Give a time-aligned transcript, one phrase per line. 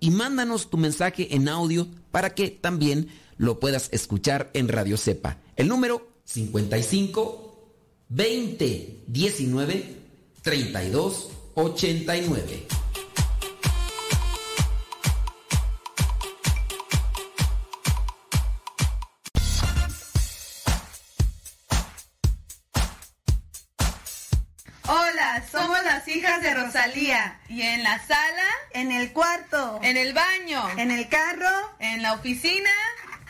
[0.00, 5.38] y mándanos tu mensaje en audio para que también lo puedas escuchar en Radio Cepa.
[5.56, 7.48] El número 55
[8.08, 9.96] 20 19
[10.42, 12.87] 32 89.
[26.48, 27.38] De Rosalía.
[27.48, 28.48] ¿Y en la sala?
[28.72, 29.80] En el cuarto.
[29.82, 30.68] ¿En el baño?
[30.76, 31.74] En el carro.
[31.78, 32.70] ¿En la oficina?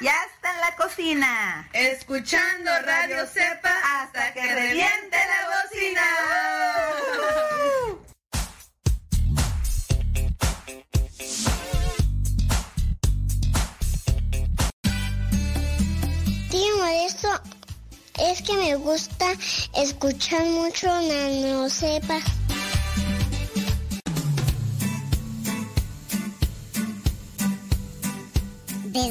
[0.00, 1.68] Y hasta en la cocina.
[1.72, 6.02] Escuchando Radio Cepa hasta que reviente la bocina.
[16.50, 17.42] Tío Modesto,
[18.20, 19.26] es que me gusta
[19.74, 22.20] escuchar mucho Nano Sepa.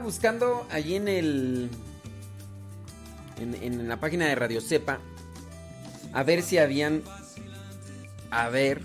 [0.00, 1.70] Buscando allí en el.
[3.38, 4.98] En, la página de Radio Cepa.
[6.12, 7.02] A ver si habían.
[8.30, 8.82] A ver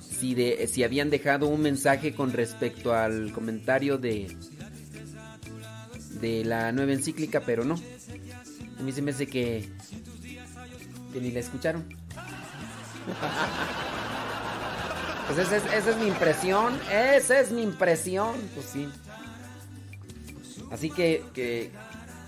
[0.00, 4.34] si, de, si habían dejado un mensaje con respecto al comentario de,
[6.20, 7.74] de la nueva encíclica, pero no.
[8.78, 9.68] A mí se me hace que,
[11.12, 11.84] que ni la escucharon.
[15.28, 18.88] Pues esa es, esa es mi impresión, esa es mi impresión, pues sí.
[20.70, 21.70] Así que, que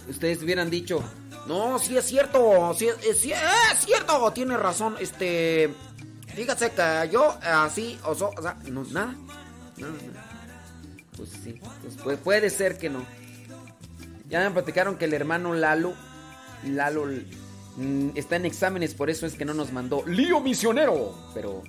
[0.08, 1.02] ustedes hubieran dicho,
[1.46, 5.70] no, sí es cierto, sí es, es, es cierto, tiene razón, este,
[6.34, 8.28] fíjate que yo así, o, sea,
[8.70, 9.14] no, nada,
[9.76, 10.26] nada, nada.
[11.16, 13.04] Pues sí, pues puede, puede, ser que no.
[14.28, 15.92] Ya me platicaron que el hermano Lalo,
[16.64, 17.06] Lalo
[17.76, 21.62] mm, está en exámenes, por eso es que no nos mandó lío misionero, pero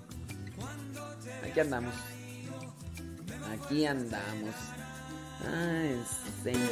[1.44, 1.94] aquí andamos,
[3.52, 4.56] aquí andamos.
[5.48, 5.98] Ay,
[6.44, 6.70] señor.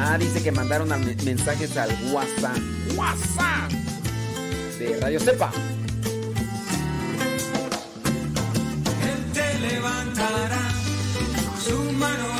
[0.00, 0.88] Ah, dice que mandaron
[1.24, 2.56] mensajes al WhatsApp.
[2.96, 3.70] WhatsApp
[4.78, 5.50] de Radio Cepa.
[9.02, 10.60] Él te levantará,
[11.62, 12.37] su mano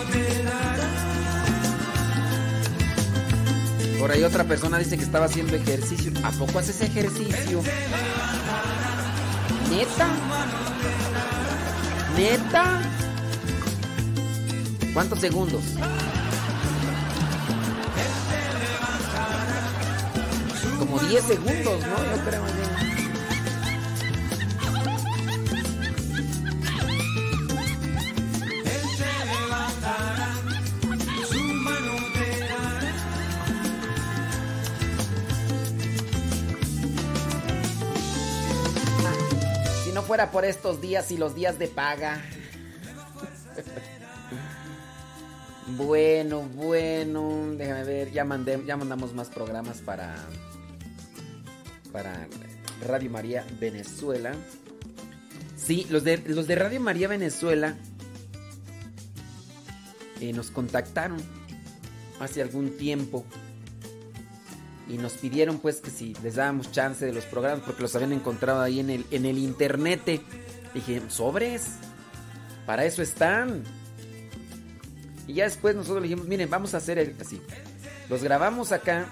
[3.98, 6.12] Por ahí otra persona dice que estaba haciendo ejercicio.
[6.22, 7.62] ¿A poco haces ejercicio?
[9.70, 10.08] ¿Neta?
[12.16, 12.80] ¿Neta?
[14.94, 15.62] ¿Cuántos segundos?
[20.78, 22.16] Como 10 segundos, ¿no?
[22.16, 22.87] Yo creo.
[40.08, 42.22] Fuera por estos días y los días de paga.
[45.76, 50.16] Bueno, bueno, déjame ver, ya mandé, ya mandamos más programas para
[51.92, 52.26] para
[52.86, 54.32] Radio María Venezuela.
[55.58, 57.76] Sí, los de, los de Radio María Venezuela
[60.22, 61.18] eh, nos contactaron
[62.18, 63.26] hace algún tiempo
[64.88, 68.12] y nos pidieron pues que si les dábamos chance de los programas porque los habían
[68.12, 70.22] encontrado ahí en el, en el internet.
[70.74, 71.72] Dije, sobres,
[72.66, 73.64] para eso están.
[75.26, 77.40] Y ya después nosotros dijimos, miren, vamos a hacer así.
[78.08, 79.06] Los grabamos acá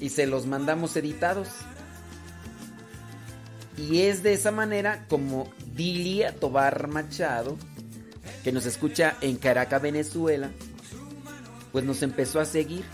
[0.00, 1.48] y se los mandamos editados.
[3.76, 7.56] Y es de esa manera como Dilia Tobar Machado,
[8.42, 10.50] que nos escucha en Caracas, Venezuela,
[11.70, 12.84] pues nos empezó a seguir.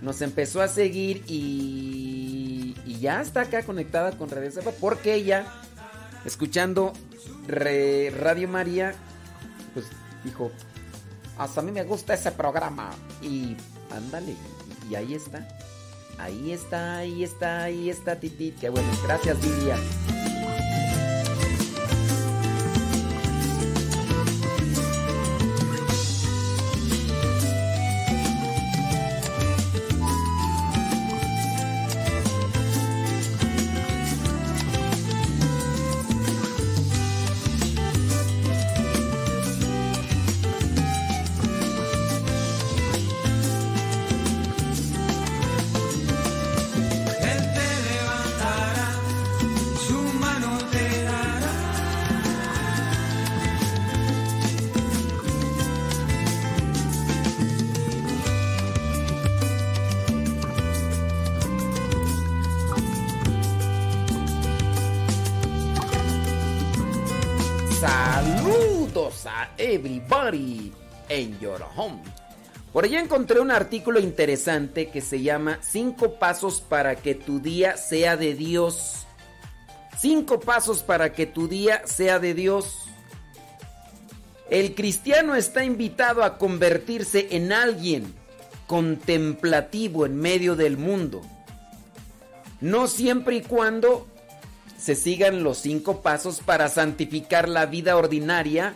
[0.00, 5.44] Nos empezó a seguir y, ya está acá conectada con Radio Cepa porque ella,
[6.24, 6.94] escuchando
[7.46, 8.94] Radio María,
[9.74, 9.86] pues
[10.24, 10.50] dijo,
[11.36, 12.90] hasta a mí me gusta ese programa.
[13.20, 13.56] Y
[13.90, 14.34] ándale,
[14.90, 15.46] y ahí está.
[16.18, 18.52] Ahí está, ahí está, ahí está, Titi.
[18.52, 18.88] Qué bueno.
[19.04, 19.76] Gracias, Lidia.
[69.58, 70.72] Everybody
[71.08, 72.02] in your home.
[72.72, 77.76] Por allá encontré un artículo interesante que se llama Cinco pasos para que tu día
[77.76, 79.06] sea de Dios.
[79.96, 82.78] Cinco pasos para que tu día sea de Dios.
[84.50, 88.12] El cristiano está invitado a convertirse en alguien
[88.66, 91.22] contemplativo en medio del mundo.
[92.60, 94.06] No siempre y cuando
[94.78, 98.74] se sigan los cinco pasos para santificar la vida ordinaria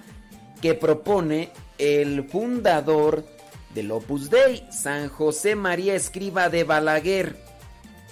[0.60, 3.24] que propone el fundador
[3.74, 7.36] del Opus Dei, San José María Escriba de Balaguer.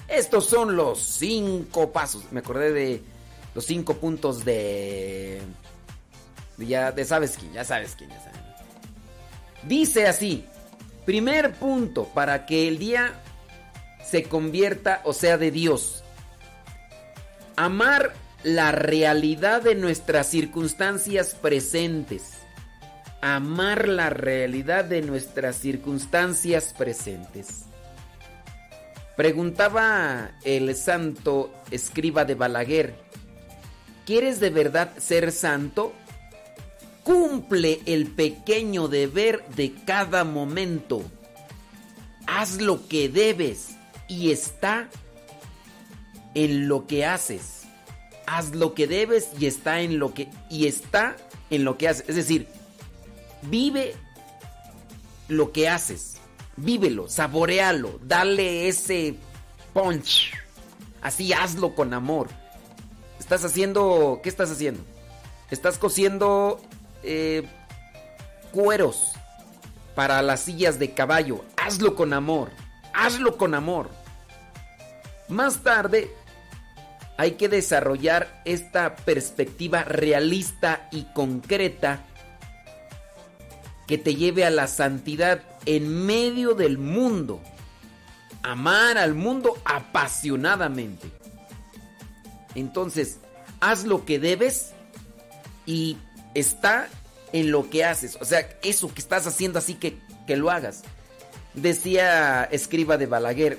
[0.09, 2.25] Estos son los cinco pasos.
[2.31, 3.03] Me acordé de
[3.55, 5.41] los cinco puntos de.
[6.59, 8.11] ya de sabes quién, ya sabes quién.
[9.65, 10.45] Dice así:
[11.05, 13.21] primer punto para que el día
[14.05, 16.05] se convierta o sea de Dios.
[17.57, 22.36] Amar la realidad de nuestras circunstancias presentes
[23.35, 27.65] amar la realidad de nuestras circunstancias presentes.
[29.17, 32.95] Preguntaba el santo escriba de Balaguer,
[34.05, 35.93] ¿quieres de verdad ser santo?
[37.03, 41.03] Cumple el pequeño deber de cada momento.
[42.29, 43.71] Haz lo que debes
[44.07, 44.89] y está
[46.35, 47.63] en lo que haces.
[48.27, 51.17] Haz lo que debes y está en lo que y está
[51.51, 52.09] en lo que haces.
[52.09, 52.47] Es decir,
[53.43, 53.95] vive
[55.29, 56.17] lo que haces.
[56.57, 59.17] Vívelo, saborealo, dale ese
[59.75, 60.33] punch.
[61.03, 62.29] Así hazlo con amor.
[63.21, 64.83] Estás haciendo, ¿qué estás haciendo?
[65.51, 66.61] Estás cosiendo
[67.03, 67.43] eh,
[68.53, 69.13] cueros
[69.95, 71.45] para las sillas de caballo.
[71.57, 72.51] Hazlo con amor.
[72.95, 73.91] Hazlo con amor.
[75.29, 76.11] Más tarde
[77.19, 82.05] hay que desarrollar esta perspectiva realista y concreta
[83.87, 87.41] que te lleve a la santidad en medio del mundo.
[88.43, 91.09] Amar al mundo apasionadamente.
[92.55, 93.19] Entonces,
[93.61, 94.73] haz lo que debes
[95.67, 95.99] y
[96.35, 96.89] está
[97.33, 98.17] en lo que haces.
[98.21, 100.83] O sea, eso que estás haciendo así que, que lo hagas.
[101.55, 103.59] Decía escriba de Balaguer,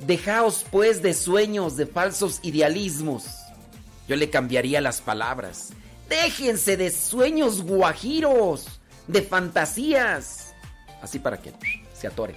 [0.00, 3.24] dejaos pues de sueños, de falsos idealismos.
[4.08, 5.70] Yo le cambiaría las palabras.
[6.08, 10.54] Déjense de sueños guajiros, de fantasías.
[11.02, 11.52] Así para que
[11.94, 12.34] se atore.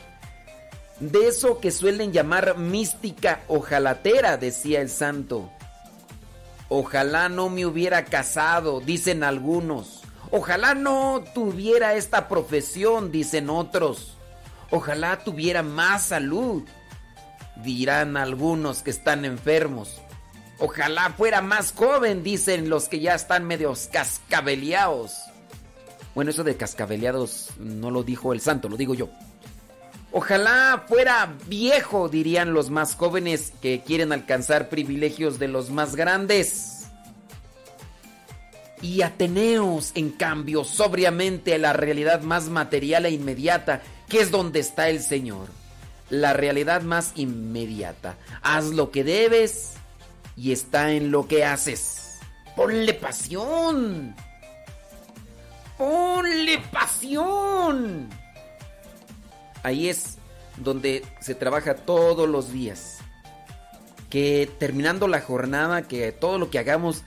[1.00, 5.52] De eso que suelen llamar mística ojalatera, decía el santo.
[6.70, 10.02] Ojalá no me hubiera casado, dicen algunos.
[10.32, 14.18] Ojalá no tuviera esta profesión, dicen otros.
[14.72, 16.64] Ojalá tuviera más salud,
[17.64, 20.02] dirán algunos que están enfermos.
[20.60, 25.14] Ojalá fuera más joven, dicen los que ya están medios cascabeleados.
[26.16, 29.10] Bueno, eso de cascabeleados no lo dijo el santo, lo digo yo.
[30.12, 36.88] Ojalá fuera viejo, dirían los más jóvenes que quieren alcanzar privilegios de los más grandes.
[38.82, 44.60] Y ateneos, en cambio, sobriamente a la realidad más material e inmediata, que es donde
[44.60, 45.50] está el Señor.
[46.10, 48.18] La realidad más inmediata.
[48.42, 49.77] Haz lo que debes
[50.38, 52.20] y está en lo que haces.
[52.56, 54.16] Ponle pasión.
[55.78, 58.10] Ponle pasión.
[59.64, 60.18] Ahí es
[60.58, 63.00] donde se trabaja todos los días.
[64.10, 67.04] Que terminando la jornada, que todo lo que hagamos,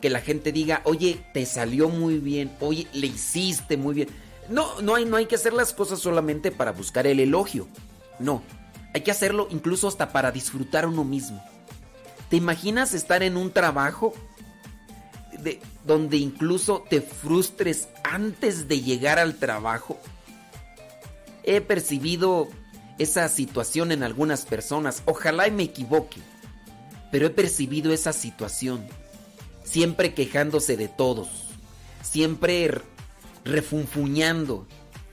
[0.00, 4.08] que la gente diga, oye, te salió muy bien, oye, le hiciste muy bien.
[4.48, 7.66] No, no hay, no hay que hacer las cosas solamente para buscar el elogio.
[8.18, 8.42] No,
[8.94, 11.42] hay que hacerlo incluso hasta para disfrutar uno mismo.
[12.30, 14.14] ¿Te imaginas estar en un trabajo
[15.42, 20.00] de, donde incluso te frustres antes de llegar al trabajo?
[21.42, 22.48] He percibido
[22.98, 25.02] esa situación en algunas personas.
[25.06, 26.20] Ojalá y me equivoque.
[27.10, 28.86] Pero he percibido esa situación.
[29.64, 31.28] Siempre quejándose de todos.
[32.02, 32.70] Siempre
[33.44, 34.68] refunfuñando.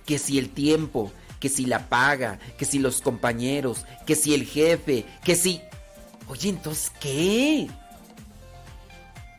[0.06, 4.46] Que si el tiempo, que si la paga, que si los compañeros, que si el
[4.46, 5.62] jefe, que si...
[6.28, 7.70] Oye, entonces, ¿qué?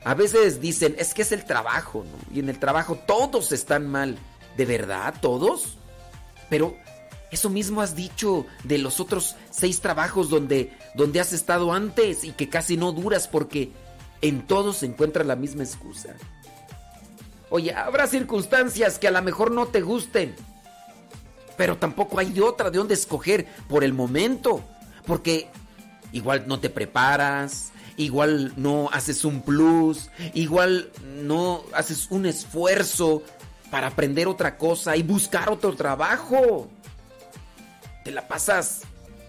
[0.05, 2.35] A veces dicen, es que es el trabajo, ¿no?
[2.35, 4.19] Y en el trabajo todos están mal.
[4.57, 5.15] ¿De verdad?
[5.21, 5.77] ¿Todos?
[6.49, 6.77] Pero
[7.31, 12.33] eso mismo has dicho de los otros seis trabajos donde, donde has estado antes y
[12.33, 13.71] que casi no duras porque
[14.23, 16.15] en todos se encuentra la misma excusa.
[17.51, 20.35] Oye, habrá circunstancias que a lo mejor no te gusten,
[21.57, 24.63] pero tampoco hay de otra de dónde escoger por el momento,
[25.07, 25.51] porque
[26.13, 33.23] igual no te preparas, igual no haces un plus, igual no haces un esfuerzo
[33.71, 36.71] para aprender otra cosa y buscar otro trabajo.
[38.05, 38.83] Te la pasas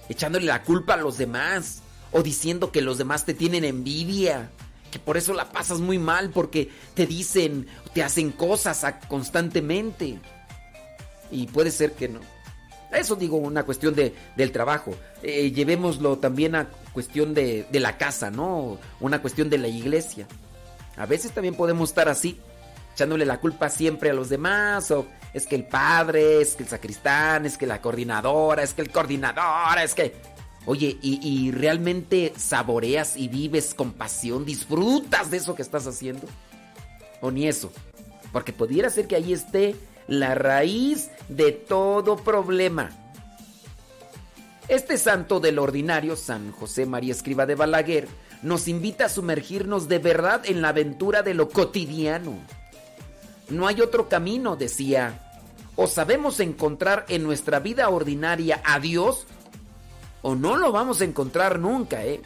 [0.07, 1.81] echándole la culpa a los demás
[2.11, 4.49] o diciendo que los demás te tienen envidia,
[4.91, 10.19] que por eso la pasas muy mal porque te dicen, te hacen cosas constantemente.
[11.31, 12.21] Y puede ser que no.
[12.91, 14.95] Eso digo, una cuestión de, del trabajo.
[15.21, 18.79] Eh, llevémoslo también a cuestión de, de la casa, ¿no?
[18.99, 20.27] Una cuestión de la iglesia.
[20.97, 22.39] A veces también podemos estar así,
[22.93, 26.69] echándole la culpa siempre a los demás, o es que el padre, es que el
[26.69, 30.13] sacristán, es que la coordinadora, es que el coordinador, es que...
[30.65, 36.27] Oye, y, y realmente saboreas y vives con pasión, disfrutas de eso que estás haciendo.
[37.21, 37.71] O ni eso.
[38.31, 39.75] Porque pudiera ser que ahí esté
[40.09, 42.89] la raíz de todo problema.
[44.67, 48.07] Este santo del ordinario, San José María Escriba de Balaguer,
[48.41, 52.39] nos invita a sumergirnos de verdad en la aventura de lo cotidiano.
[53.49, 55.31] No hay otro camino, decía.
[55.75, 59.27] O sabemos encontrar en nuestra vida ordinaria a Dios,
[60.23, 62.21] o no lo vamos a encontrar nunca, ¿eh?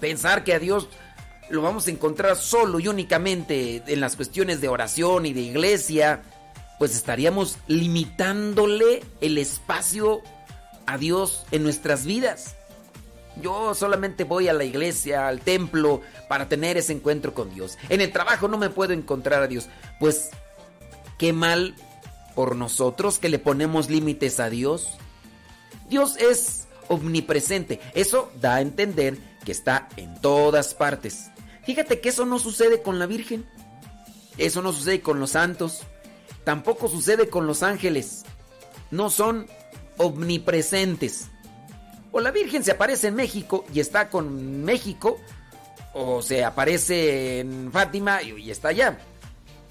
[0.00, 0.88] Pensar que a Dios
[1.48, 6.22] lo vamos a encontrar solo y únicamente en las cuestiones de oración y de iglesia,
[6.82, 10.20] pues estaríamos limitándole el espacio
[10.84, 12.56] a Dios en nuestras vidas.
[13.40, 17.78] Yo solamente voy a la iglesia, al templo, para tener ese encuentro con Dios.
[17.88, 19.68] En el trabajo no me puedo encontrar a Dios.
[20.00, 20.30] Pues,
[21.18, 21.76] qué mal
[22.34, 24.88] por nosotros que le ponemos límites a Dios.
[25.88, 27.78] Dios es omnipresente.
[27.94, 31.30] Eso da a entender que está en todas partes.
[31.64, 33.46] Fíjate que eso no sucede con la Virgen.
[34.36, 35.84] Eso no sucede con los santos.
[36.44, 38.24] Tampoco sucede con los ángeles.
[38.90, 39.46] No son
[39.96, 41.28] omnipresentes.
[42.10, 45.18] O la Virgen se aparece en México y está con México,
[45.94, 48.98] o se aparece en Fátima y está allá.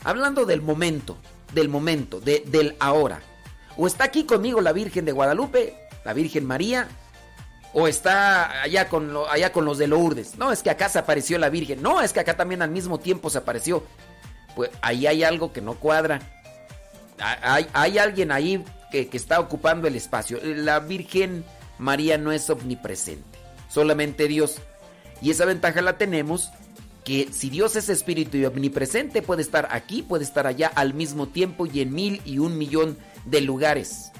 [0.03, 1.17] Hablando del momento,
[1.53, 3.21] del momento, del ahora.
[3.77, 6.87] O está aquí conmigo la Virgen de Guadalupe, la Virgen María,
[7.73, 10.37] o está allá con, allá con los de Lourdes.
[10.37, 11.81] No, es que acá se apareció la Virgen.
[11.81, 13.83] No, es que acá también al mismo tiempo se apareció.
[14.55, 16.40] Pues ahí hay algo que no cuadra.
[17.21, 20.39] Hay, alguien ahí que, que está ocupando el espacio.
[20.43, 21.43] La Virgen
[21.77, 24.57] María no es omnipresente, solamente Dios.
[25.21, 26.51] Y esa ventaja la tenemos
[27.03, 31.27] que si Dios es espíritu y omnipresente puede estar aquí, puede estar allá al mismo
[31.27, 34.11] tiempo y en mil y un millón de lugares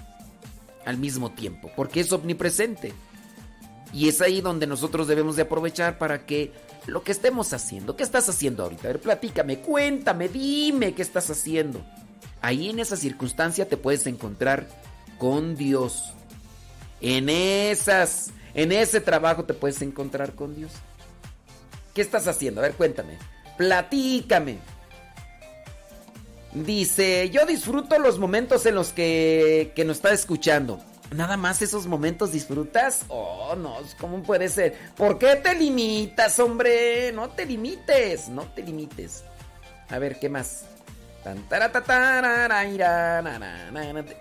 [0.85, 2.93] al mismo tiempo, porque es omnipresente.
[3.93, 6.53] Y es ahí donde nosotros debemos de aprovechar para que
[6.87, 8.87] lo que estemos haciendo, ¿qué estás haciendo ahorita?
[8.87, 11.83] A ver, platícame, cuéntame, dime qué estás haciendo.
[12.41, 14.67] Ahí en esa circunstancia te puedes encontrar
[15.17, 16.13] con Dios.
[16.99, 20.71] En esas, en ese trabajo te puedes encontrar con Dios.
[21.93, 22.61] ¿Qué estás haciendo?
[22.61, 23.17] A ver, cuéntame.
[23.57, 24.57] Platícame.
[26.53, 30.79] Dice, yo disfruto los momentos en los que, que nos está escuchando.
[31.11, 33.01] Nada más esos momentos disfrutas.
[33.09, 34.77] Oh, no, ¿cómo puede ser?
[34.95, 37.11] ¿Por qué te limitas, hombre?
[37.11, 39.23] No te limites, no te limites.
[39.89, 40.65] A ver, ¿qué más?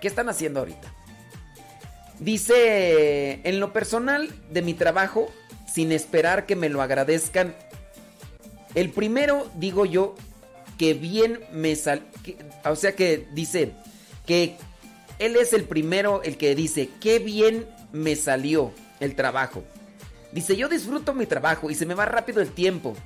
[0.01, 0.93] ¿Qué están haciendo ahorita?
[2.19, 5.33] Dice, en lo personal de mi trabajo,
[5.67, 7.55] sin esperar que me lo agradezcan,
[8.75, 10.15] el primero, digo yo,
[10.79, 12.03] que bien me sal...
[12.65, 13.73] o sea que dice
[14.27, 14.57] que
[15.19, 19.65] él es el primero el que dice, qué bien me salió el trabajo.
[20.33, 22.97] Dice, yo disfruto mi trabajo y se me va rápido el tiempo.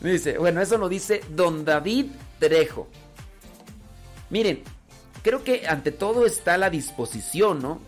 [0.00, 2.06] Dice, bueno, eso lo dice don David
[2.38, 2.88] Trejo.
[4.30, 4.62] Miren,
[5.22, 7.80] creo que ante todo está la disposición, ¿no?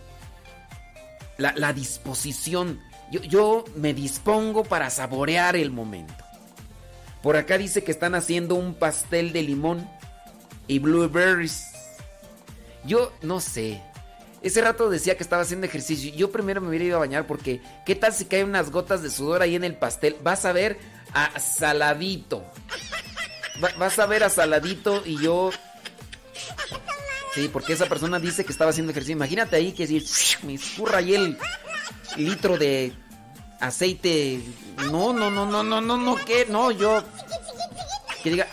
[1.38, 2.80] La, disposición.
[3.10, 6.22] Yo, yo me dispongo para saborear el momento.
[7.22, 9.88] Por acá dice que están haciendo un pastel de limón
[10.66, 11.66] y blueberries.
[12.84, 13.82] Yo no sé.
[14.42, 16.12] Ese rato decía que estaba haciendo ejercicio.
[16.14, 19.10] Yo primero me hubiera ido a bañar porque ¿qué tal si caen unas gotas de
[19.10, 20.16] sudor ahí en el pastel?
[20.22, 20.78] Vas a ver
[21.12, 22.44] a saladito.
[23.78, 25.50] vas a ver a saladito y yo
[27.34, 29.14] Sí, porque esa persona dice que estaba haciendo ejercicio.
[29.14, 30.04] Imagínate ahí que si
[30.44, 31.38] me escurra ahí el
[32.16, 32.92] litro de
[33.60, 34.42] aceite.
[34.90, 36.46] No, no, no, no, no, no, no, ¿qué?
[36.48, 37.04] No, yo.
[38.24, 38.48] Que diga,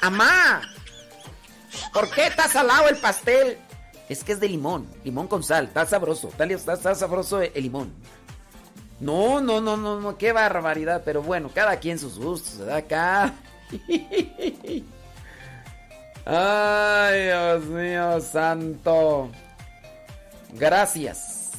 [0.00, 0.62] ¡Amá!
[1.92, 3.58] ¿Por qué está salado el pastel?
[4.08, 7.92] Es que es de limón, limón con sal, está sabroso, está, está sabroso el limón.
[9.00, 12.76] No, no, no, no, no, qué barbaridad, pero bueno, cada quien sus gustos, ¿verdad?
[12.76, 13.34] Acá.
[16.26, 19.30] Ay, Dios mío, santo.
[20.52, 21.52] Gracias.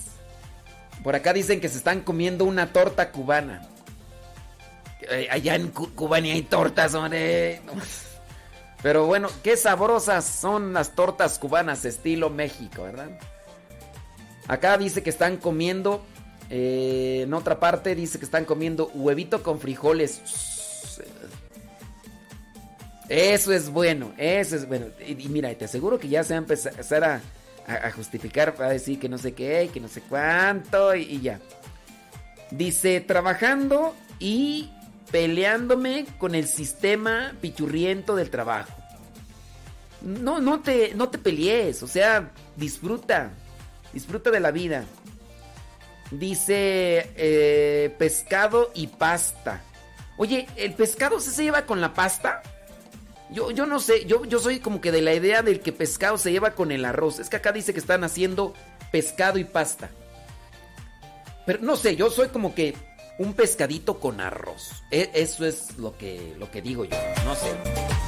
[1.04, 3.68] Por acá dicen que se están comiendo una torta cubana.
[5.32, 7.62] Allá en Cuba ni hay tortas, hombre.
[8.82, 13.10] Pero bueno, qué sabrosas son las tortas cubanas estilo México, ¿verdad?
[14.48, 16.04] Acá dice que están comiendo,
[16.54, 20.22] eh, en otra parte dice que están comiendo huevito con frijoles.
[23.08, 24.88] Eso es bueno, eso es bueno.
[25.08, 29.08] Y, mira, te aseguro que ya se va a empezar a, justificar, a decir que
[29.08, 31.40] no sé qué, que no sé cuánto, y, y ya.
[32.52, 34.72] Dice, trabajando y
[35.10, 38.74] peleándome con el sistema pichurriento del trabajo.
[40.02, 43.32] No, no te, no te pelees, o sea, disfruta,
[43.94, 44.84] disfruta de la vida.
[46.12, 49.62] Dice eh, pescado y pasta.
[50.18, 52.44] Oye, ¿el pescado se lleva con la pasta?
[53.32, 56.18] Yo, yo no sé, yo, yo soy como que de la idea del que pescado
[56.18, 57.20] se lleva con el arroz.
[57.20, 58.54] Es que acá dice que están haciendo
[58.92, 59.90] pescado y pasta.
[61.46, 62.76] Pero no sé, yo soy como que
[63.18, 64.72] un pescadito con arroz.
[64.92, 66.98] E, eso es lo que, lo que digo yo.
[67.24, 68.01] No sé.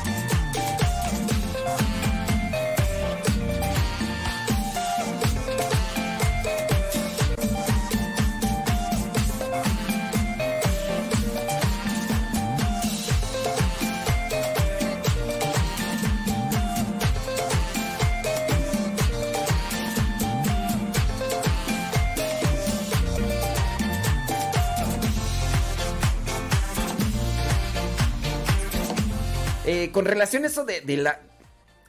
[29.74, 31.20] Eh, con relación a eso de, la...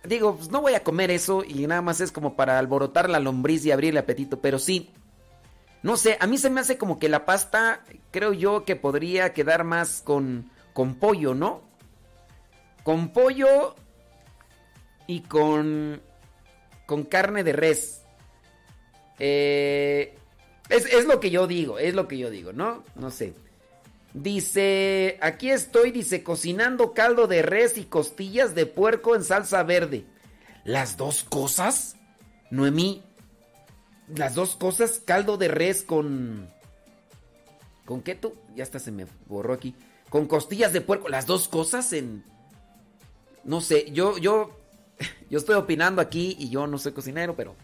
[0.05, 3.21] Digo, pues no voy a comer eso y nada más es como para alborotar la
[3.21, 4.91] lombriz y abrir el apetito, pero sí.
[5.83, 9.35] No sé, a mí se me hace como que la pasta, creo yo que podría
[9.35, 11.61] quedar más con, con pollo, ¿no?
[12.85, 13.75] Con pollo
[15.07, 16.01] y con,
[16.87, 18.01] con carne de res.
[19.19, 20.17] Eh,
[20.71, 22.83] es, es lo que yo digo, es lo que yo digo, ¿no?
[22.95, 23.35] No sé.
[24.15, 30.07] Dice, aquí estoy, dice, cocinando caldo de res y costillas de puerco en salsa verde.
[30.63, 31.97] ¿Las dos cosas?
[32.49, 33.03] Noemí,
[34.07, 36.49] las dos cosas, caldo de res con...
[37.85, 38.35] ¿Con qué tú?
[38.55, 39.75] Ya hasta se me borró aquí.
[40.11, 42.25] Con costillas de puerco, las dos cosas en...
[43.43, 44.57] No sé, yo, yo,
[45.29, 47.57] yo estoy opinando aquí y yo no soy cocinero, pero...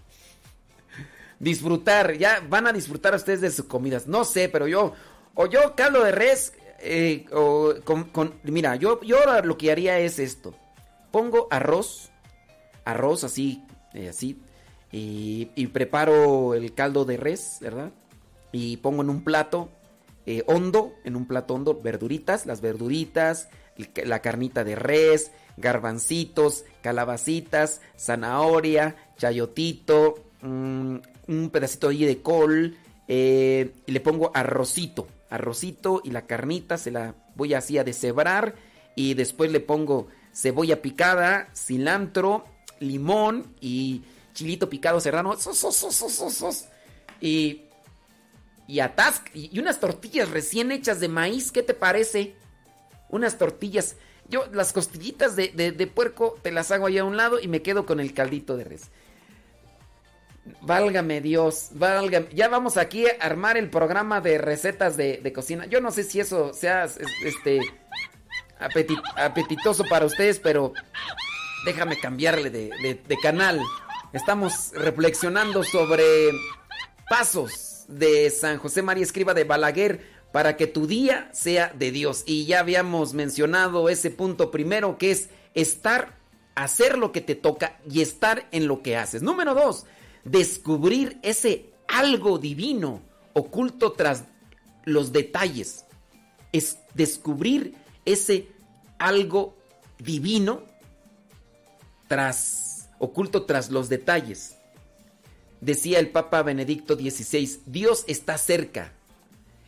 [1.38, 4.08] Disfrutar, ya van a disfrutar ustedes de sus comidas.
[4.08, 4.94] No sé, pero yo
[5.40, 10.18] o yo caldo de res, eh, o con, mira, yo, yo lo que haría es
[10.18, 10.54] esto.
[11.10, 12.10] Pongo arroz,
[12.84, 14.38] arroz así, eh, así,
[14.92, 17.90] y, preparo el caldo de res, ¿verdad?
[18.52, 19.70] Y pongo en un plato
[20.26, 23.48] eh, hondo, en un plato hondo, verduritas, las verduritas,
[24.04, 30.96] la carnita de res, garbancitos, calabacitas, zanahoria, chayotito, mm,
[31.28, 32.76] un pedacito de col,
[33.08, 38.54] y le pongo arrocito arrocito y la carnita se la voy así a deshebrar
[38.94, 42.44] y después le pongo cebolla picada, cilantro,
[42.80, 44.02] limón y
[44.34, 45.36] chilito picado serrano.
[47.20, 47.62] y
[48.66, 52.36] y atasc y unas tortillas recién hechas de maíz, ¿qué te parece?
[53.08, 53.96] Unas tortillas.
[54.28, 57.62] Yo las costillitas de, de puerco te las hago allá a un lado y me
[57.62, 58.90] quedo con el caldito de res.
[60.60, 62.28] Válgame Dios, válgame.
[62.32, 65.66] Ya vamos aquí a armar el programa de recetas de, cocina.
[65.66, 66.84] Yo no sé si eso sea
[67.24, 67.60] este
[69.16, 70.72] apetitoso para ustedes, pero
[71.64, 72.70] déjame cambiarle de,
[73.06, 73.60] de canal.
[74.12, 76.04] Estamos reflexionando sobre
[77.08, 80.00] pasos de San José María Escriba de Balaguer
[80.32, 82.22] para que tu día sea de Dios.
[82.26, 86.16] Y ya habíamos mencionado ese punto primero que es estar,
[86.54, 89.22] hacer lo que te toca y estar en lo que haces.
[89.22, 89.86] Número dos
[90.30, 94.24] descubrir ese algo divino oculto tras
[94.84, 95.84] los detalles.
[96.52, 98.48] Es descubrir ese
[98.98, 99.56] algo
[99.98, 100.62] divino
[102.06, 104.56] tras oculto tras los detalles.
[105.60, 108.92] Decía el Papa Benedicto XVI, Dios está cerca.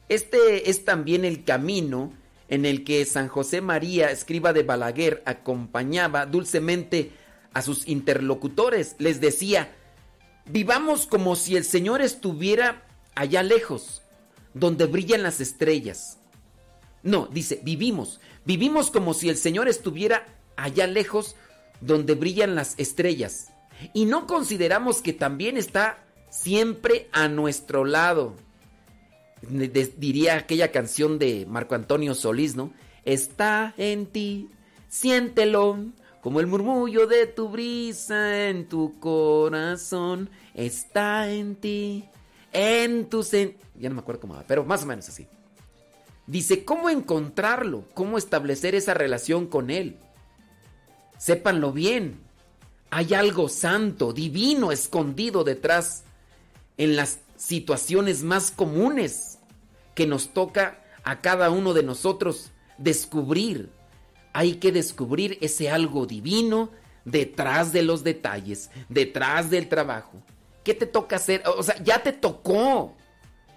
[0.09, 2.13] Este es también el camino
[2.49, 7.13] en el que San José María, escriba de Balaguer, acompañaba dulcemente
[7.53, 8.95] a sus interlocutores.
[8.99, 9.75] Les decía,
[10.47, 12.83] Vivamos como si el Señor estuviera
[13.15, 14.03] allá lejos,
[14.55, 16.19] donde brillan las estrellas.
[17.03, 18.21] No, dice, vivimos.
[18.45, 20.27] Vivimos como si el Señor estuviera
[20.57, 21.37] allá lejos,
[21.81, 23.49] donde brillan las estrellas.
[23.93, 28.35] Y no consideramos que también está siempre a nuestro lado.
[29.97, 32.73] diría aquella canción de Marco Antonio Solís, ¿no?
[33.05, 34.49] Está en ti,
[34.89, 35.79] siéntelo,
[36.23, 42.09] como el murmullo de tu brisa en tu corazón está en ti,
[42.53, 43.57] en tu sen...
[43.75, 45.27] Ya no me acuerdo cómo va, pero más o menos así.
[46.29, 47.85] Dice, ¿cómo encontrarlo?
[47.93, 49.97] ¿Cómo establecer esa relación con Él?
[51.19, 52.21] Sépanlo bien.
[52.91, 56.05] Hay algo santo, divino, escondido detrás
[56.77, 59.39] en las situaciones más comunes
[59.97, 63.71] que nos toca a cada uno de nosotros descubrir
[64.33, 66.71] hay que descubrir ese algo divino
[67.05, 70.23] detrás de los detalles, detrás del trabajo.
[70.65, 71.43] ¿Qué te toca hacer?
[71.47, 72.95] O sea, ya te tocó.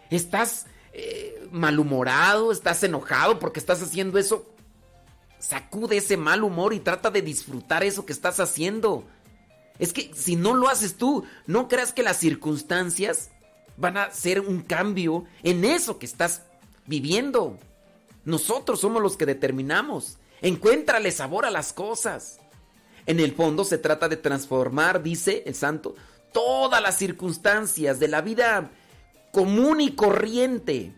[0.10, 4.50] Estás eh, malhumorado, estás enojado porque estás haciendo eso.
[5.40, 9.06] Sacude ese mal humor y trata de disfrutar eso que estás haciendo.
[9.78, 13.30] Es que si no lo haces tú, no creas que las circunstancias
[13.78, 16.44] van a hacer un cambio en eso que estás
[16.88, 17.60] viviendo.
[18.24, 20.18] Nosotros somos los que determinamos.
[20.46, 22.40] Encuéntrale sabor a las cosas.
[23.08, 25.96] En el fondo se trata de transformar, dice el santo,
[26.34, 28.70] todas las circunstancias de la vida
[29.32, 30.94] común y corriente.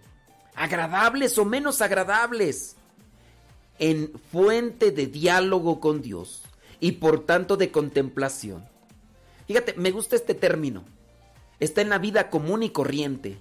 [0.54, 2.76] agradables o menos agradables,
[3.80, 6.44] en fuente de diálogo con Dios
[6.82, 8.68] y por tanto de contemplación.
[9.48, 10.84] Fíjate, me gusta este término.
[11.62, 13.38] Está en la vida común y corriente,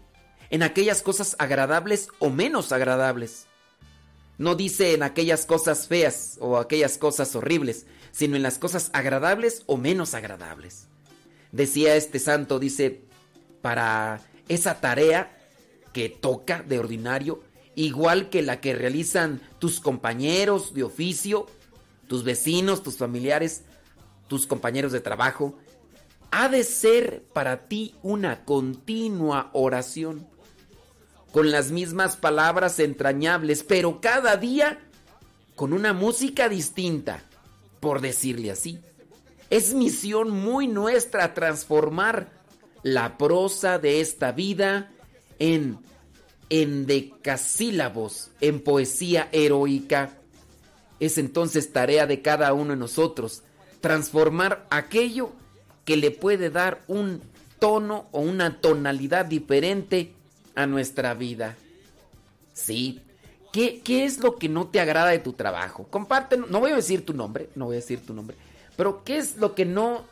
[0.50, 3.48] en aquellas cosas agradables o menos agradables.
[4.38, 9.62] No dice en aquellas cosas feas o aquellas cosas horribles, sino en las cosas agradables
[9.66, 10.88] o menos agradables.
[11.52, 13.02] Decía este santo, dice,
[13.62, 15.36] para esa tarea
[15.92, 17.42] que toca de ordinario,
[17.74, 21.46] igual que la que realizan tus compañeros de oficio,
[22.06, 23.64] tus vecinos, tus familiares,
[24.28, 25.56] tus compañeros de trabajo,
[26.30, 30.26] ha de ser para ti una continua oración,
[31.36, 34.78] con las mismas palabras entrañables, pero cada día
[35.54, 37.24] con una música distinta,
[37.78, 38.80] por decirle así.
[39.50, 42.32] Es misión muy nuestra transformar
[42.82, 44.90] la prosa de esta vida
[45.38, 45.76] en
[46.48, 50.16] en decasílabos, en poesía heroica.
[51.00, 53.42] Es entonces tarea de cada uno de nosotros
[53.82, 55.32] transformar aquello
[55.84, 57.20] que le puede dar un
[57.58, 60.15] tono o una tonalidad diferente
[60.56, 61.54] a nuestra vida.
[62.52, 63.02] Sí.
[63.52, 65.84] ¿Qué, ¿Qué, es lo que no te agrada de tu trabajo?
[65.84, 68.36] Comparte, no voy a decir tu nombre, no voy a decir tu nombre,
[68.76, 70.04] pero ¿qué es lo que no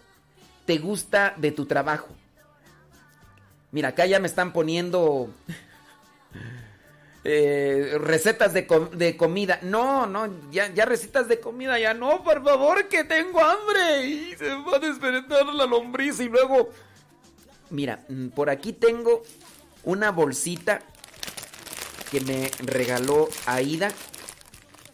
[0.64, 2.08] te gusta de tu trabajo?
[3.72, 5.28] Mira, acá ya me están poniendo
[7.24, 9.58] eh, recetas de, de, comida.
[9.62, 14.06] No, no, ya, ya, recetas de comida, ya no, por favor, que tengo hambre.
[14.06, 16.70] Y se va a despertar la lombriz y luego...
[17.70, 19.22] Mira, mm, por aquí tengo
[19.84, 20.82] una bolsita
[22.10, 23.90] que me regaló Aida,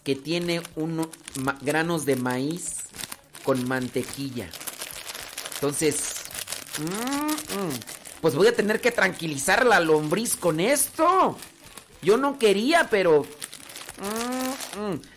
[0.04, 1.08] que tiene unos
[1.60, 2.76] granos de maíz
[3.44, 4.48] con mantequilla.
[5.54, 6.22] Entonces,
[8.20, 11.36] pues voy a tener que tranquilizar la lombriz con esto.
[12.02, 13.26] Yo no quería, pero...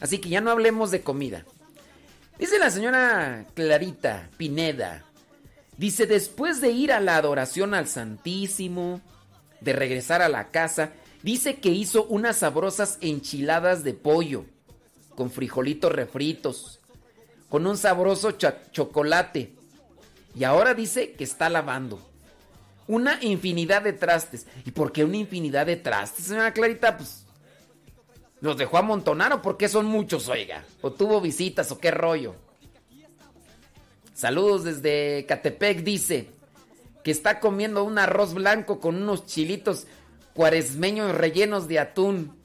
[0.02, 1.46] Así que ya no hablemos de comida.
[2.38, 5.06] Dice la señora Clarita Pineda.
[5.78, 9.02] Dice, después de ir a la adoración al Santísimo,
[9.64, 14.46] de regresar a la casa, dice que hizo unas sabrosas enchiladas de pollo,
[15.16, 16.80] con frijolitos refritos,
[17.50, 19.54] con un sabroso chocolate.
[20.36, 22.00] Y ahora dice que está lavando.
[22.88, 24.48] Una infinidad de trastes.
[24.66, 26.98] ¿Y por qué una infinidad de trastes, señora Clarita?
[26.98, 27.26] Pues.
[28.42, 30.66] ¿Los dejó amontonar o por qué son muchos, oiga?
[30.82, 32.36] ¿O tuvo visitas o qué rollo?
[34.14, 36.33] Saludos desde Catepec, dice
[37.04, 39.88] que está comiendo un arroz blanco con unos chilitos
[40.34, 42.36] cuaresmeños rellenos de atún.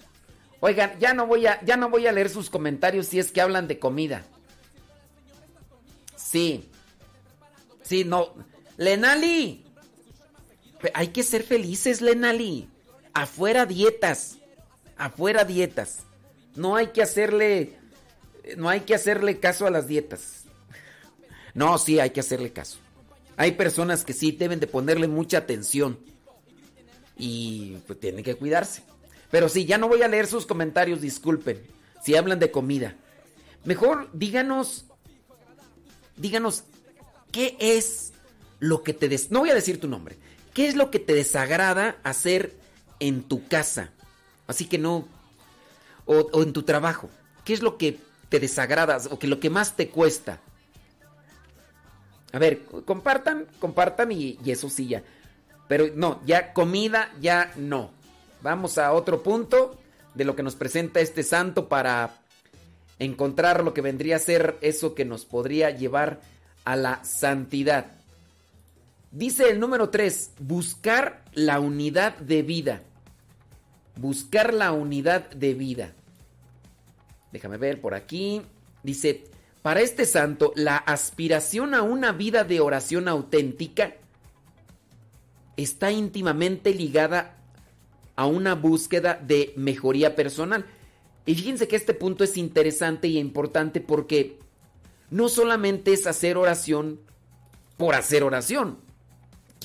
[0.61, 3.41] Oigan, ya no voy a, ya no voy a leer sus comentarios si es que
[3.41, 4.25] hablan de comida.
[6.17, 6.69] Sí.
[7.83, 8.35] Sí, no.
[8.77, 9.65] Lenali,
[10.95, 12.69] hay que ser felices, Lenali.
[13.15, 14.39] Afuera dietas.
[14.97, 16.01] Afuera dietas.
[16.55, 17.77] No hay que hacerle.
[18.57, 20.45] No hay que hacerle caso a las dietas.
[21.55, 22.79] No, sí, hay que hacerle caso.
[23.39, 26.01] Hay personas que sí deben de ponerle mucha atención.
[27.17, 28.83] Y pues tienen que cuidarse.
[29.31, 31.63] Pero sí, ya no voy a leer sus comentarios, disculpen.
[32.03, 32.97] Si hablan de comida.
[33.65, 34.87] Mejor díganos.
[36.17, 36.65] Díganos.
[37.31, 38.13] ¿Qué es
[38.59, 39.31] lo que te des...
[39.31, 40.17] No voy a decir tu nombre.
[40.53, 42.57] ¿Qué es lo que te desagrada hacer
[42.99, 43.91] en tu casa?
[44.49, 45.07] Así que no...
[46.07, 47.09] O, en tu trabajo.
[47.45, 50.41] ¿Qué es lo que te desagrada o que lo que más te cuesta?
[52.33, 55.03] A ver, compartan, compartan y, eso sí ya.
[55.67, 57.91] Pero no, ya comida, ya no.
[58.43, 59.79] Vamos a otro punto
[60.15, 62.17] de lo que nos presenta este santo para
[62.99, 66.21] encontrar lo que vendría a ser eso que nos podría llevar
[66.65, 67.87] a la santidad.
[69.11, 72.83] Dice el número 3, buscar la unidad de vida.
[73.97, 75.93] Buscar la unidad de vida.
[77.33, 78.43] Déjame ver por aquí.
[78.83, 79.25] Dice,
[79.63, 83.97] para este santo, la aspiración a una vida de oración auténtica
[85.57, 87.37] está íntimamente ligada
[88.15, 90.67] a una búsqueda de mejoría personal.
[91.27, 94.39] Y fíjense que este punto es interesante y importante porque
[95.11, 97.01] no solamente es hacer oración
[97.77, 98.79] por hacer oración.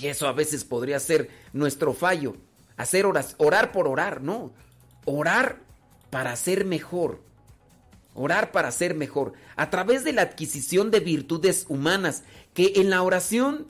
[0.01, 2.35] Y eso a veces podría ser nuestro fallo.
[2.75, 4.53] Hacer orar por orar, no.
[5.05, 5.59] Orar
[6.09, 7.21] para ser mejor.
[8.13, 9.33] Orar para ser mejor.
[9.55, 12.23] A través de la adquisición de virtudes humanas.
[12.53, 13.67] Que en la oración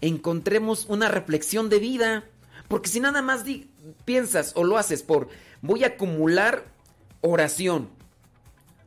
[0.00, 2.24] encontremos una reflexión de vida.
[2.68, 3.44] Porque si nada más
[4.04, 5.28] piensas o lo haces por
[5.62, 6.64] voy a acumular
[7.20, 7.88] oración.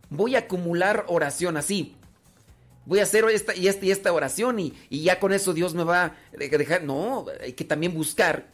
[0.09, 1.95] Voy a acumular oración así
[2.89, 5.83] voy a hacer esta y esta y esta oración y, ya con eso Dios me
[5.83, 6.83] va a dejar.
[6.83, 8.47] No, hay que también buscar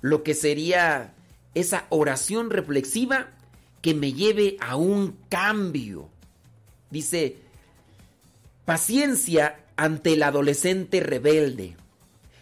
[0.00, 1.14] lo que sería
[1.54, 3.30] esa oración reflexiva
[3.86, 6.08] que me lleve a un cambio.
[6.90, 7.36] Dice,
[8.64, 11.76] paciencia ante el adolescente rebelde,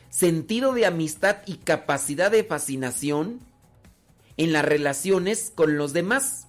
[0.08, 3.40] sentido de amistad y capacidad de fascinación
[4.38, 6.46] en las relaciones con los demás,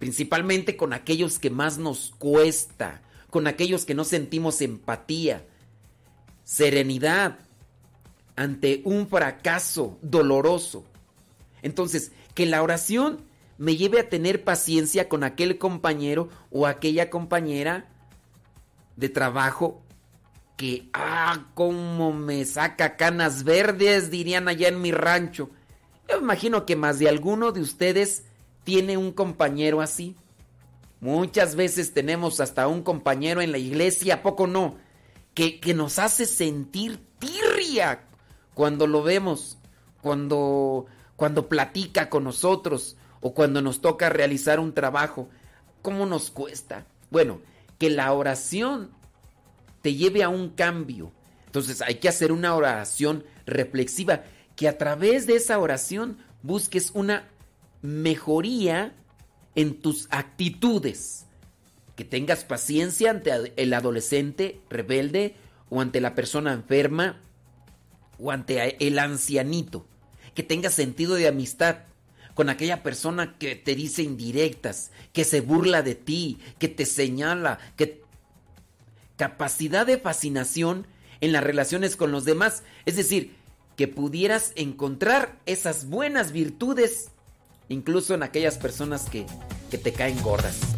[0.00, 5.46] principalmente con aquellos que más nos cuesta, con aquellos que no sentimos empatía,
[6.42, 7.38] serenidad
[8.34, 10.84] ante un fracaso doloroso.
[11.62, 17.88] Entonces, que la oración me lleve a tener paciencia con aquel compañero o aquella compañera
[18.96, 19.82] de trabajo
[20.56, 25.50] que, ah, cómo me saca canas verdes, dirían allá en mi rancho.
[26.08, 28.24] Yo imagino que más de alguno de ustedes
[28.64, 30.16] tiene un compañero así.
[31.00, 34.76] Muchas veces tenemos hasta un compañero en la iglesia, ¿a poco no?
[35.34, 38.04] Que, que nos hace sentir tirria
[38.54, 39.58] cuando lo vemos,
[40.00, 40.86] cuando,
[41.16, 45.30] cuando platica con nosotros o cuando nos toca realizar un trabajo.
[45.80, 46.84] ¿Cómo nos cuesta?
[47.10, 47.40] Bueno,
[47.78, 48.90] que la oración
[49.80, 51.12] te lleve a un cambio.
[51.46, 54.24] Entonces hay que hacer una oración reflexiva,
[54.56, 57.28] que a través de esa oración busques una
[57.80, 58.94] mejoría
[59.54, 61.26] en tus actitudes.
[61.94, 65.36] Que tengas paciencia ante el adolescente rebelde
[65.70, 67.20] o ante la persona enferma
[68.18, 69.86] o ante el ancianito.
[70.34, 71.84] Que tengas sentido de amistad
[72.34, 77.58] con aquella persona que te dice indirectas, que se burla de ti, que te señala,
[77.76, 78.02] que
[79.16, 80.86] capacidad de fascinación
[81.20, 83.36] en las relaciones con los demás, es decir,
[83.76, 87.10] que pudieras encontrar esas buenas virtudes
[87.68, 89.26] incluso en aquellas personas que,
[89.70, 90.71] que te caen gordas.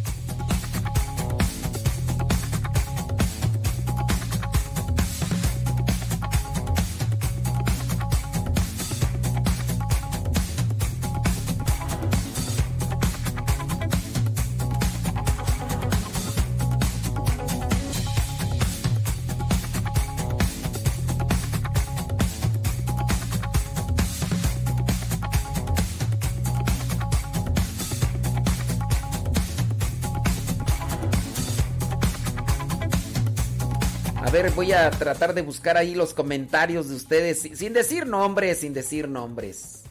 [34.74, 39.82] A tratar de buscar ahí los comentarios de ustedes sin decir nombres, sin decir nombres.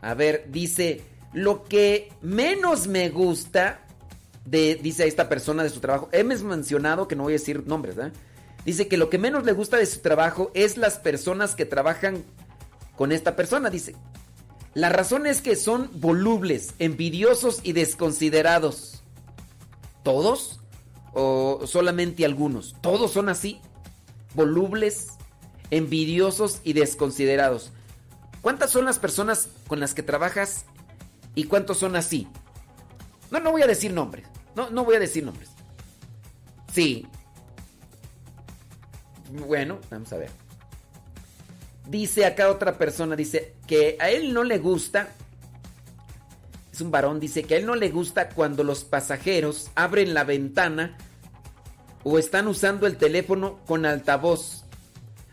[0.00, 3.80] A ver, dice, lo que menos me gusta
[4.44, 7.96] de, dice esta persona de su trabajo, hemos mencionado que no voy a decir nombres.
[8.64, 12.24] Dice que lo que menos le gusta de su trabajo es las personas que trabajan
[12.96, 13.94] con esta persona, dice.
[14.74, 19.02] La razón es que son volubles, envidiosos y desconsiderados.
[20.02, 20.60] ¿Todos?
[21.12, 22.76] ¿O solamente algunos?
[22.80, 23.60] ¿Todos son así?
[24.34, 25.08] Volubles,
[25.70, 27.72] envidiosos y desconsiderados.
[28.40, 30.64] ¿Cuántas son las personas con las que trabajas
[31.34, 32.28] y cuántos son así?
[33.30, 34.26] No, no voy a decir nombres.
[34.54, 35.50] No, no voy a decir nombres.
[36.72, 37.06] Sí.
[39.46, 40.30] Bueno, vamos a ver.
[41.86, 45.08] Dice acá otra persona, dice que a él no le gusta,
[46.72, 50.24] es un varón, dice que a él no le gusta cuando los pasajeros abren la
[50.24, 50.98] ventana
[52.10, 54.64] o están usando el teléfono con altavoz.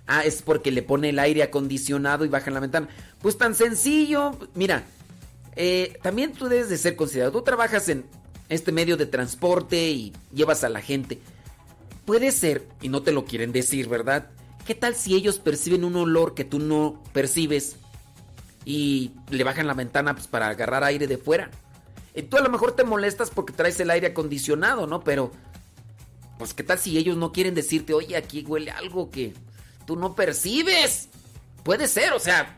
[0.07, 2.89] Ah, es porque le pone el aire acondicionado y bajan la ventana.
[3.21, 4.37] Pues tan sencillo.
[4.55, 4.83] Mira,
[5.55, 7.31] eh, también tú debes de ser considerado.
[7.31, 8.05] Tú trabajas en
[8.49, 11.19] este medio de transporte y llevas a la gente.
[12.03, 14.27] Puede ser, y no te lo quieren decir, ¿verdad?
[14.67, 17.77] ¿Qué tal si ellos perciben un olor que tú no percibes
[18.65, 21.49] y le bajan la ventana pues, para agarrar aire de fuera?
[22.13, 25.03] Y tú a lo mejor te molestas porque traes el aire acondicionado, ¿no?
[25.03, 25.31] Pero
[26.37, 29.33] pues qué tal si ellos no quieren decirte, oye, aquí huele algo que
[29.85, 31.09] tú no percibes.
[31.63, 32.57] Puede ser, o sea.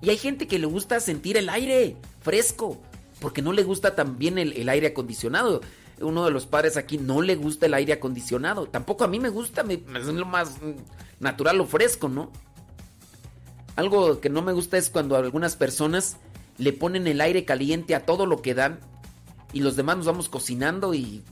[0.00, 2.80] Y hay gente que le gusta sentir el aire fresco,
[3.20, 5.60] porque no le gusta también el, aire acondicionado.
[6.00, 8.66] Uno de los padres aquí no le gusta el aire acondicionado.
[8.66, 10.56] Tampoco a mí me gusta, es lo más
[11.18, 12.32] natural o fresco, ¿no?
[13.76, 16.16] Algo que no me gusta es cuando algunas personas
[16.56, 18.80] le ponen el aire caliente a todo lo que dan
[19.52, 21.22] y los demás nos vamos cocinando y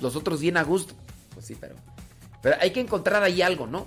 [0.00, 0.94] los otros bien a gusto.
[1.34, 1.76] Pues sí, pero,
[2.42, 3.86] pero hay que encontrar ahí algo, ¿no?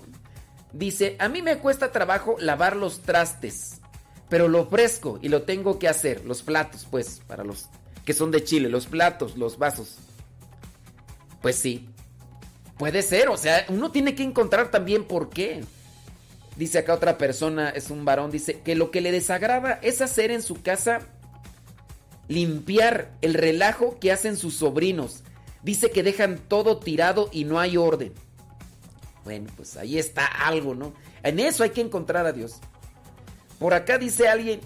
[0.72, 3.82] Dice, a mí me cuesta trabajo lavar los trastes,
[4.30, 6.26] pero lo ofrezco y lo tengo que hacer.
[6.26, 7.70] Los platos, pues, para los
[8.06, 9.98] que son de Chile, los platos, los vasos.
[11.42, 11.90] Pues sí,
[12.78, 15.64] puede ser, o sea, uno tiene que encontrar también por qué.
[16.56, 20.30] Dice acá otra persona, es un varón, dice que lo que le desagrada es hacer
[20.32, 21.00] en su casa
[22.28, 25.24] limpiar el relajo que hacen sus sobrinos
[25.64, 28.14] Dice que dejan todo tirado y no hay orden.
[29.24, 30.94] Bueno, pues ahí está algo, ¿no?
[31.24, 32.60] En eso hay que encontrar a Dios.
[33.60, 34.62] Por acá dice alguien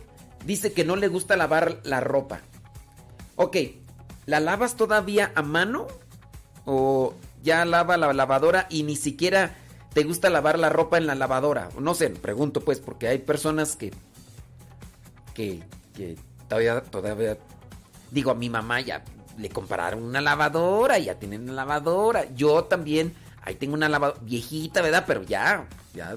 [0.46, 2.42] Dice que no le gusta lavar la ropa.
[3.36, 3.58] Ok,
[4.26, 5.88] ¿la lavas todavía a mano?
[6.66, 9.56] ¿O ya lava la lavadora y ni siquiera
[9.94, 11.70] te gusta lavar la ropa en la lavadora?
[11.80, 13.92] No sé, pregunto pues, porque hay personas que.
[15.34, 15.64] que,
[15.94, 16.18] que
[16.50, 17.38] todavía, todavía.
[18.12, 19.04] Digo, a mi mamá ya
[19.38, 22.34] le compraron una lavadora, ya tienen una lavadora.
[22.36, 25.04] Yo también, ahí tengo una lavadora viejita, ¿verdad?
[25.08, 26.16] Pero ya, ya.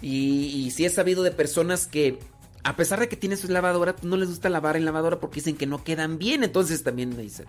[0.00, 2.18] Y, y sí he sabido de personas que,
[2.64, 5.56] a pesar de que tienen su lavadora, no les gusta lavar en lavadora porque dicen
[5.56, 6.44] que no quedan bien.
[6.44, 7.46] Entonces también me dicen.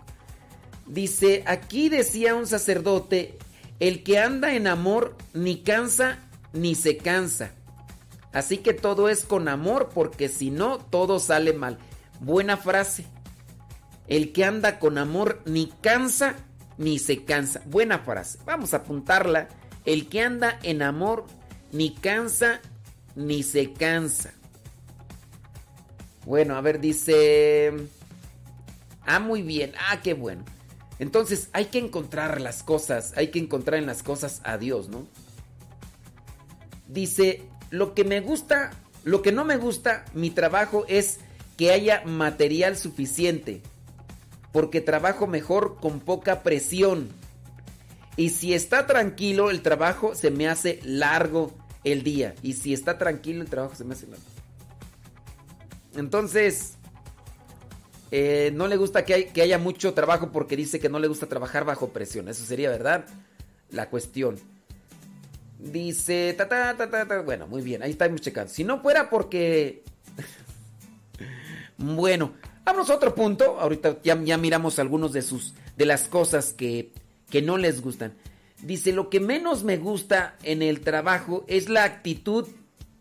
[0.88, 3.38] Dice, aquí decía un sacerdote,
[3.80, 6.20] el que anda en amor ni cansa
[6.54, 7.52] ni se cansa.
[8.34, 11.78] Así que todo es con amor porque si no, todo sale mal.
[12.20, 13.06] Buena frase.
[14.12, 16.36] El que anda con amor ni cansa
[16.78, 17.62] ni se cansa.
[17.64, 18.39] Buena frase.
[18.43, 19.47] Vamos a apuntarla.
[19.86, 21.28] El que anda en amor
[21.72, 22.59] ni cansa
[23.16, 24.34] ni se cansa.
[26.26, 27.72] Bueno, a ver, dice...
[29.05, 29.72] Ah, muy bien.
[29.89, 30.43] Ah, qué bueno.
[30.99, 35.07] Entonces hay que encontrar las cosas, hay que encontrar en las cosas a Dios, ¿no?
[36.89, 38.72] Dice, lo que me gusta,
[39.05, 41.20] lo que no me gusta, mi trabajo es
[41.55, 43.62] que haya material suficiente,
[44.52, 47.10] porque trabajo mejor con poca presión.
[48.18, 52.36] Y si está tranquilo, el trabajo se me hace largo el día.
[52.43, 54.24] Y si está tranquilo, el trabajo se me hace largo.
[55.95, 56.74] Entonces,
[58.12, 61.08] eh, no le gusta que, hay, que, haya mucho trabajo porque dice que no le
[61.08, 62.28] gusta trabajar bajo presión.
[62.28, 63.06] Eso sería, ¿verdad?
[63.70, 64.38] La cuestión.
[65.60, 67.22] Dice, ta, ta, ta, ta.
[67.22, 68.52] bueno, muy bien, ahí estamos checando.
[68.52, 69.84] Si no fuera porque...
[71.78, 72.34] bueno,
[72.66, 73.59] vamos a otro punto.
[73.59, 76.93] Ahorita ya, ya miramos algunos de sus, de las cosas que,
[77.30, 78.14] que no les gustan.
[78.62, 82.47] Dice, lo que menos me gusta en el trabajo es la actitud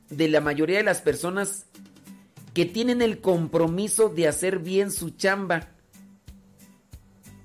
[0.09, 1.67] de la mayoría de las personas
[2.55, 5.69] que tienen el compromiso de hacer bien su chamba.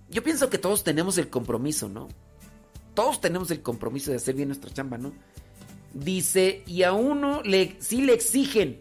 [0.09, 2.07] Yo pienso que todos tenemos el compromiso, ¿no?
[2.93, 5.13] Todos tenemos el compromiso de hacer bien nuestra chamba, ¿no?
[5.93, 8.79] Dice, y a uno le, sí le exigen.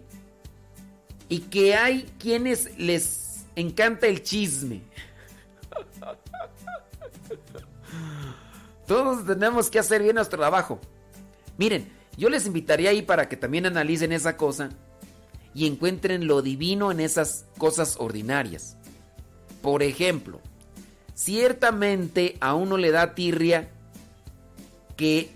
[1.29, 3.24] Y que hay quienes les
[3.57, 4.83] encanta el chisme.
[8.87, 10.79] Todos tenemos que hacer bien nuestro trabajo.
[11.57, 14.71] Miren, yo les invitaría ahí para que también analicen esa cosa
[15.55, 18.77] y encuentren lo divino en esas cosas ordinarias.
[19.63, 20.41] Por ejemplo,
[21.15, 23.71] ciertamente a uno le da tirria
[24.97, 25.35] que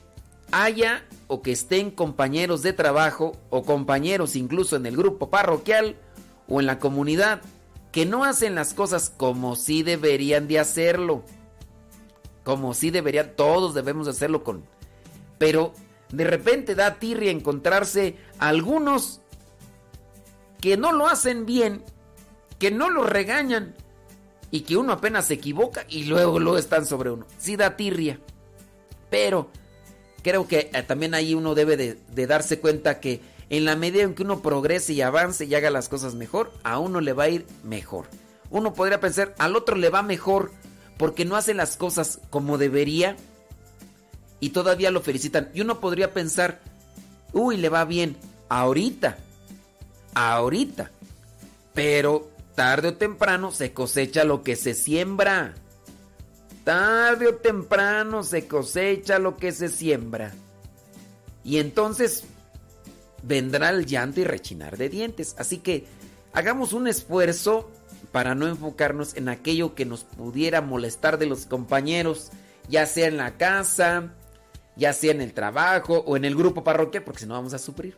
[0.50, 5.96] haya o que estén compañeros de trabajo o compañeros incluso en el grupo parroquial
[6.48, 7.40] o en la comunidad
[7.92, 11.24] que no hacen las cosas como si deberían de hacerlo.
[12.44, 14.64] Como si deberían, todos debemos hacerlo con...
[15.38, 15.72] Pero
[16.10, 19.20] de repente da tirria encontrarse algunos
[20.60, 21.84] que no lo hacen bien,
[22.58, 23.74] que no lo regañan
[24.50, 27.26] y que uno apenas se equivoca y luego lo están sobre uno.
[27.38, 28.18] Sí da tirria.
[29.10, 29.50] Pero
[30.22, 33.20] creo que eh, también ahí uno debe de, de, darse cuenta que
[33.50, 36.78] en la medida en que uno progrese y avance y haga las cosas mejor, a
[36.78, 38.06] uno le va a ir mejor.
[38.50, 40.52] Uno podría pensar, al otro le va mejor
[40.96, 43.16] porque no hace las cosas como debería
[44.40, 45.50] y todavía lo felicitan.
[45.54, 46.60] Y uno podría pensar,
[47.32, 48.16] uy, le va bien
[48.48, 49.18] ahorita
[50.14, 50.90] ahorita.
[51.74, 55.54] Pero tarde o temprano se cosecha lo que se siembra.
[56.64, 60.32] Tarde o temprano se cosecha lo que se siembra.
[61.44, 62.24] Y entonces
[63.22, 65.34] vendrá el llanto y rechinar de dientes.
[65.38, 65.86] Así que
[66.32, 67.70] hagamos un esfuerzo
[68.12, 72.30] para no enfocarnos en aquello que nos pudiera molestar de los compañeros,
[72.68, 74.14] ya sea en la casa,
[74.76, 77.58] ya sea en el trabajo o en el grupo parroquial, porque si no vamos a
[77.58, 77.96] sufrir.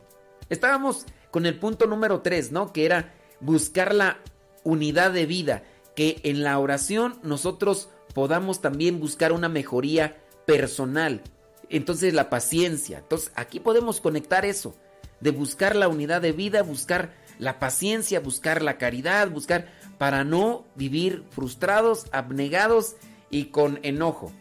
[0.49, 2.73] Estábamos con el punto número 3, ¿no?
[2.73, 4.18] Que era buscar la
[4.64, 5.62] unidad de vida,
[5.95, 10.16] que en la oración nosotros podamos también buscar una mejoría
[10.47, 11.23] personal.
[11.68, 12.99] Entonces la paciencia.
[12.99, 14.75] Entonces aquí podemos conectar eso,
[15.21, 19.68] de buscar la unidad de vida, buscar la paciencia, buscar la caridad, buscar
[19.99, 22.97] para no vivir frustrados, abnegados
[23.31, 24.33] y con enojo.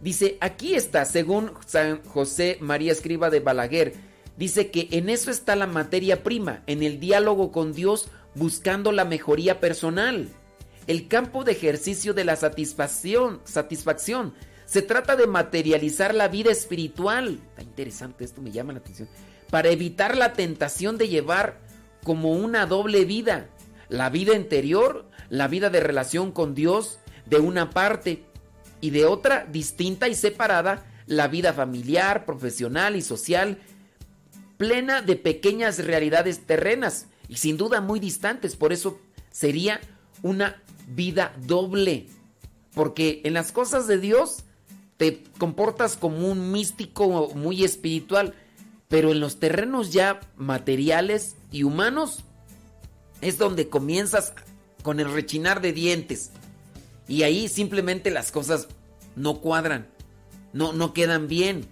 [0.00, 3.94] Dice, aquí está, según San José María Escriba de Balaguer,
[4.36, 9.04] Dice que en eso está la materia prima, en el diálogo con Dios buscando la
[9.04, 10.28] mejoría personal.
[10.86, 14.34] El campo de ejercicio de la satisfacción, satisfacción.
[14.64, 17.40] Se trata de materializar la vida espiritual.
[17.50, 19.08] Está interesante esto, me llama la atención.
[19.52, 21.60] Para evitar la tentación de llevar
[22.02, 23.50] como una doble vida.
[23.90, 28.24] La vida interior, la vida de relación con Dios, de una parte,
[28.80, 33.58] y de otra, distinta y separada, la vida familiar, profesional y social
[34.56, 38.56] plena de pequeñas realidades terrenas y sin duda muy distantes.
[38.56, 39.00] Por eso
[39.30, 39.80] sería
[40.22, 42.06] una vida doble.
[42.72, 44.44] Porque en las cosas de Dios
[44.96, 48.34] te comportas como un místico muy espiritual,
[48.92, 52.24] pero en los terrenos ya materiales y humanos
[53.22, 54.34] es donde comienzas
[54.82, 56.30] con el rechinar de dientes.
[57.08, 58.68] Y ahí simplemente las cosas
[59.16, 59.88] no cuadran,
[60.52, 61.66] no, no quedan bien.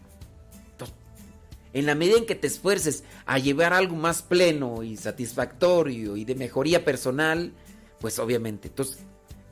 [1.75, 6.25] En la medida en que te esfuerces a llevar algo más pleno y satisfactorio y
[6.25, 7.53] de mejoría personal,
[8.01, 8.69] pues obviamente.
[8.69, 9.01] Entonces,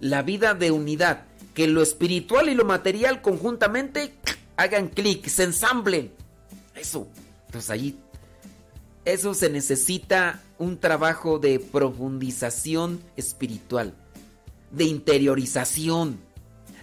[0.01, 4.15] la vida de unidad, que lo espiritual y lo material conjuntamente
[4.57, 6.15] hagan clic, se ensamblen.
[6.75, 7.09] Eso.
[7.49, 7.99] Entonces allí,
[9.05, 13.95] eso se necesita un trabajo de profundización espiritual,
[14.71, 16.21] de interiorización.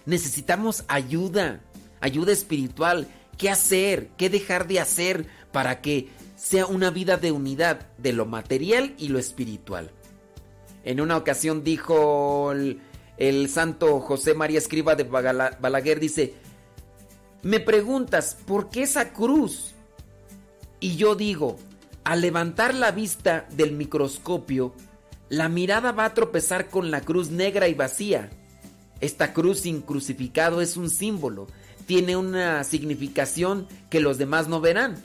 [0.07, 1.61] Necesitamos ayuda,
[2.01, 3.07] ayuda espiritual
[3.37, 8.25] qué hacer, qué dejar de hacer para que sea una vida de unidad de lo
[8.25, 9.91] material y lo espiritual.
[10.83, 12.51] En una ocasión dijo
[13.17, 16.33] el, santo José María Escriba de Balaguer, dice,
[17.41, 19.75] me preguntas, ¿por qué esa cruz?
[20.79, 21.57] Y yo digo,
[22.03, 24.73] al levantar la vista del microscopio,
[25.29, 28.29] la mirada va a tropezar con la cruz negra y vacía.
[29.01, 31.47] Esta cruz sin crucificado es un símbolo
[31.85, 35.03] tiene una significación que los demás no verán.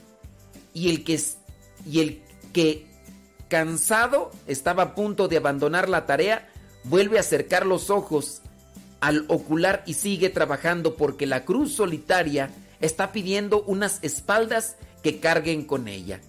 [0.73, 1.21] Y el que,
[1.87, 2.87] y el que
[3.49, 6.49] cansado estaba a punto de abandonar la tarea,
[6.85, 8.43] vuelve a acercar los ojos
[9.01, 12.51] al ocular y sigue trabajando porque la cruz solitaria
[12.81, 16.21] está pidiendo unas espaldas que carguen con ella.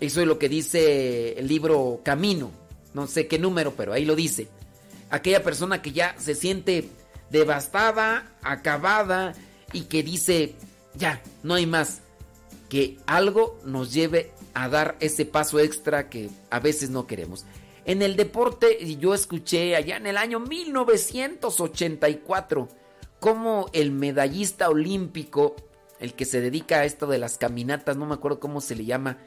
[0.00, 2.50] Eso es lo que dice el libro Camino.
[2.94, 4.48] No sé qué número, pero ahí lo dice.
[5.10, 6.88] Aquella persona que ya se siente
[7.30, 9.34] devastada, acabada
[9.72, 10.54] y que dice,
[10.94, 12.00] ya, no hay más.
[12.68, 17.44] Que algo nos lleve a dar ese paso extra que a veces no queremos.
[17.84, 22.68] En el deporte yo escuché allá en el año 1984
[23.20, 25.56] como el medallista olímpico,
[26.00, 28.84] el que se dedica a esto de las caminatas, no me acuerdo cómo se le
[28.84, 29.18] llama,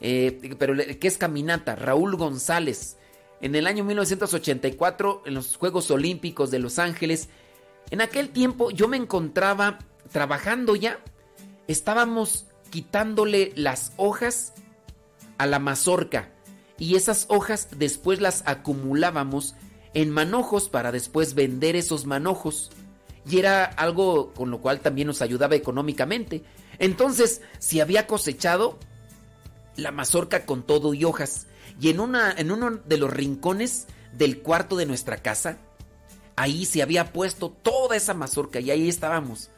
[0.00, 1.76] eh, pero ¿qué es caminata?
[1.76, 2.96] Raúl González.
[3.40, 7.28] En el año 1984, en los Juegos Olímpicos de Los Ángeles,
[7.90, 9.78] en aquel tiempo yo me encontraba
[10.10, 10.98] trabajando ya.
[11.66, 14.54] Estábamos quitándole las hojas
[15.38, 16.30] a la mazorca
[16.78, 19.54] y esas hojas después las acumulábamos
[19.94, 22.70] en manojos para después vender esos manojos.
[23.28, 26.42] Y era algo con lo cual también nos ayudaba económicamente.
[26.78, 28.78] Entonces, si había cosechado
[29.76, 31.46] la mazorca con todo y hojas,
[31.80, 35.58] y en, una, en uno de los rincones del cuarto de nuestra casa,
[36.36, 39.50] ahí se había puesto toda esa mazorca y ahí estábamos.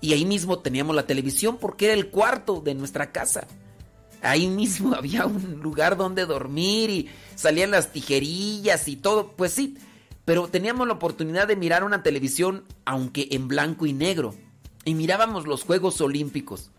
[0.00, 3.46] Y ahí mismo teníamos la televisión porque era el cuarto de nuestra casa.
[4.20, 9.32] Ahí mismo había un lugar donde dormir y salían las tijerillas y todo.
[9.32, 9.76] Pues sí,
[10.24, 14.34] pero teníamos la oportunidad de mirar una televisión aunque en blanco y negro.
[14.84, 16.70] Y mirábamos los Juegos Olímpicos.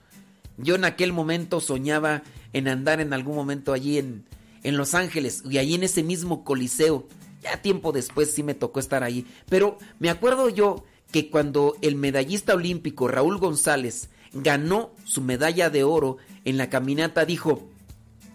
[0.58, 4.26] Yo en aquel momento soñaba en andar en algún momento allí en,
[4.64, 7.08] en Los Ángeles y allí en ese mismo coliseo
[7.44, 9.26] ya tiempo después sí me tocó estar ahí.
[9.50, 15.84] Pero me acuerdo yo que cuando el medallista olímpico Raúl González ganó su medalla de
[15.84, 17.70] oro en la caminata, dijo,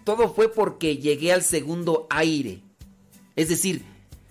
[0.05, 2.63] todo fue porque llegué al segundo aire.
[3.35, 3.85] Es decir,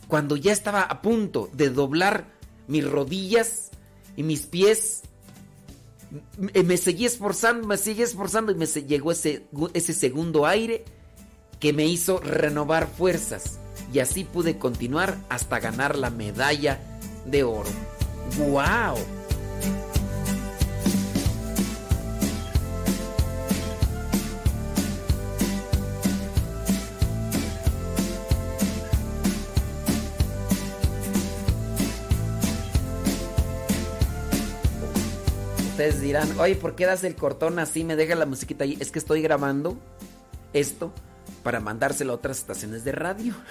[0.07, 2.25] cuando ya estaba a punto de doblar
[2.67, 3.69] mis rodillas
[4.15, 5.03] y mis pies,
[6.39, 10.85] me seguí esforzando, me seguí esforzando y me llegó ese, ese segundo aire
[11.59, 13.59] que me hizo renovar fuerzas
[13.93, 16.79] y así pude continuar hasta ganar la medalla
[17.25, 17.69] de oro.
[18.37, 18.97] ¡Wow!
[35.77, 37.83] Ustedes dirán, oye, ¿por qué das el cortón así?
[37.83, 38.75] Me deja la musiquita ahí.
[38.79, 39.77] Es que estoy grabando
[40.51, 40.91] esto
[41.43, 43.35] para mandárselo a otras estaciones de radio.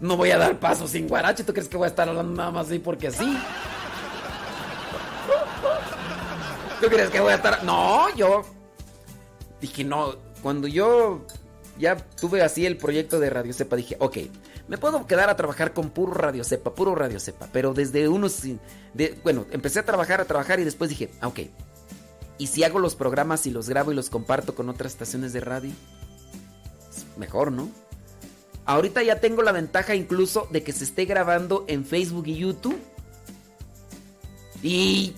[0.00, 1.44] No voy a dar paso sin guarache.
[1.44, 3.38] ¿Tú crees que voy a estar hablando nada más así porque sí?
[6.80, 7.64] ¿Tú crees que voy a estar.?
[7.64, 8.42] No, yo.
[9.60, 10.16] Dije, no.
[10.42, 11.26] Cuando yo
[11.78, 14.16] ya tuve así el proyecto de Radio Cepa, dije, ok,
[14.70, 17.48] me puedo quedar a trabajar con puro Radio Cepa, puro Radio Cepa.
[17.52, 18.40] Pero desde unos.
[18.94, 21.40] De, bueno, empecé a trabajar, a trabajar y después dije, ah, ok.
[22.38, 25.40] ¿Y si hago los programas y los grabo y los comparto con otras estaciones de
[25.40, 25.72] radio?
[27.16, 27.68] Mejor, ¿no?
[28.64, 32.78] Ahorita ya tengo la ventaja incluso de que se esté grabando en Facebook y YouTube.
[34.62, 35.14] Y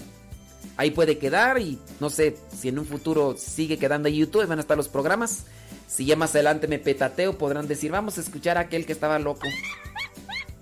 [0.78, 4.60] ahí puede quedar y no sé si en un futuro sigue quedando en YouTube, van
[4.60, 5.44] a estar los programas.
[5.92, 9.18] Si ya más adelante me petateo, podrán decir, vamos a escuchar a aquel que estaba
[9.18, 9.46] loco.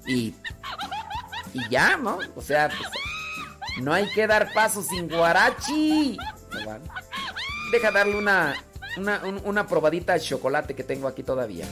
[0.04, 0.34] Y,
[1.54, 2.18] y ya, ¿no?
[2.34, 2.90] O sea, pues,
[3.80, 6.18] no hay que dar paso sin guarachi.
[7.70, 8.56] Deja darle una,
[8.96, 11.66] una, una probadita de chocolate que tengo aquí todavía.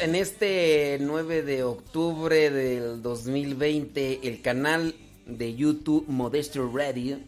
[0.00, 4.94] En este 9 de octubre del 2020 el canal
[5.26, 7.18] de YouTube Modesto Radio?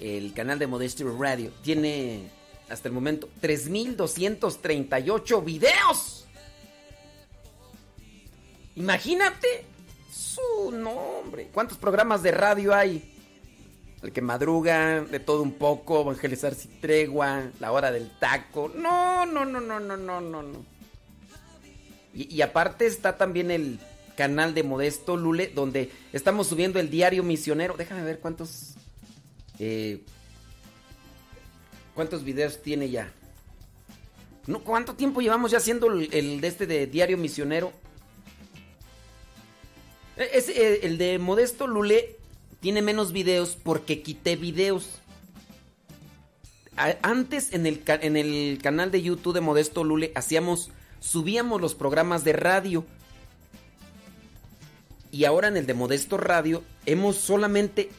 [0.00, 2.30] El canal de Modesto Radio tiene
[2.68, 6.26] hasta el momento 3238 videos.
[8.76, 9.64] Imagínate
[10.10, 11.48] su nombre.
[11.52, 13.10] ¿Cuántos programas de radio hay?
[14.02, 18.72] El que madruga, de todo un poco, evangelizar sin tregua, la hora del taco.
[18.74, 20.71] No, no, no, no, no, no, no, no.
[22.14, 23.78] Y, aparte está también el
[24.16, 27.74] canal de Modesto Lule, donde estamos subiendo el diario misionero.
[27.76, 28.74] Déjame ver cuántos.
[29.58, 30.04] Eh,
[31.94, 33.12] ¿Cuántos videos tiene ya?
[34.46, 37.72] No, ¿Cuánto tiempo llevamos ya haciendo el, de este de diario misionero?
[40.16, 42.16] E, es, eh, el de Modesto Lule
[42.60, 44.98] tiene menos videos porque quité videos.
[47.02, 50.70] Antes en el, en el canal de YouTube de Modesto Lule hacíamos
[51.02, 52.86] subíamos los programas de radio.
[55.10, 57.90] Y ahora en el de Modesto Radio hemos solamente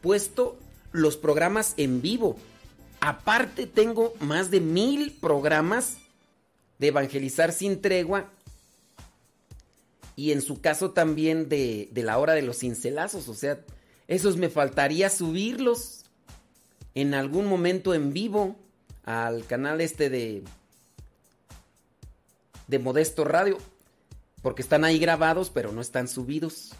[0.00, 0.56] puesto
[0.92, 2.38] los programas en vivo.
[3.00, 5.98] Aparte tengo más de mil programas
[6.78, 8.30] de Evangelizar sin tregua.
[10.14, 13.28] Y en su caso también de, de la hora de los cincelazos.
[13.28, 13.60] O sea,
[14.08, 16.04] esos me faltaría subirlos
[16.94, 18.56] en algún momento en vivo
[19.04, 20.44] al canal este de
[22.66, 23.58] de Modesto Radio.
[24.42, 26.72] Porque están ahí grabados, pero no están subidos.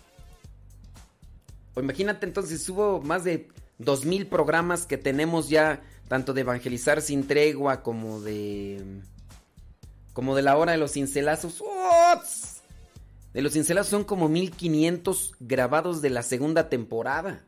[1.75, 7.27] O imagínate entonces, hubo más de 2.000 programas que tenemos ya, tanto de Evangelizar sin
[7.27, 9.01] tregua como de...
[10.13, 11.63] Como de la hora de los cincelazos.
[13.33, 17.45] De los cincelazos son como 1500 grabados de la segunda temporada.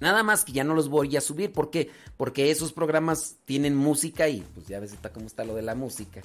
[0.00, 1.52] Nada más que ya no los voy a subir.
[1.52, 1.90] ¿Por qué?
[2.16, 5.74] Porque esos programas tienen música y pues ya ves está cómo está lo de la
[5.74, 6.22] música.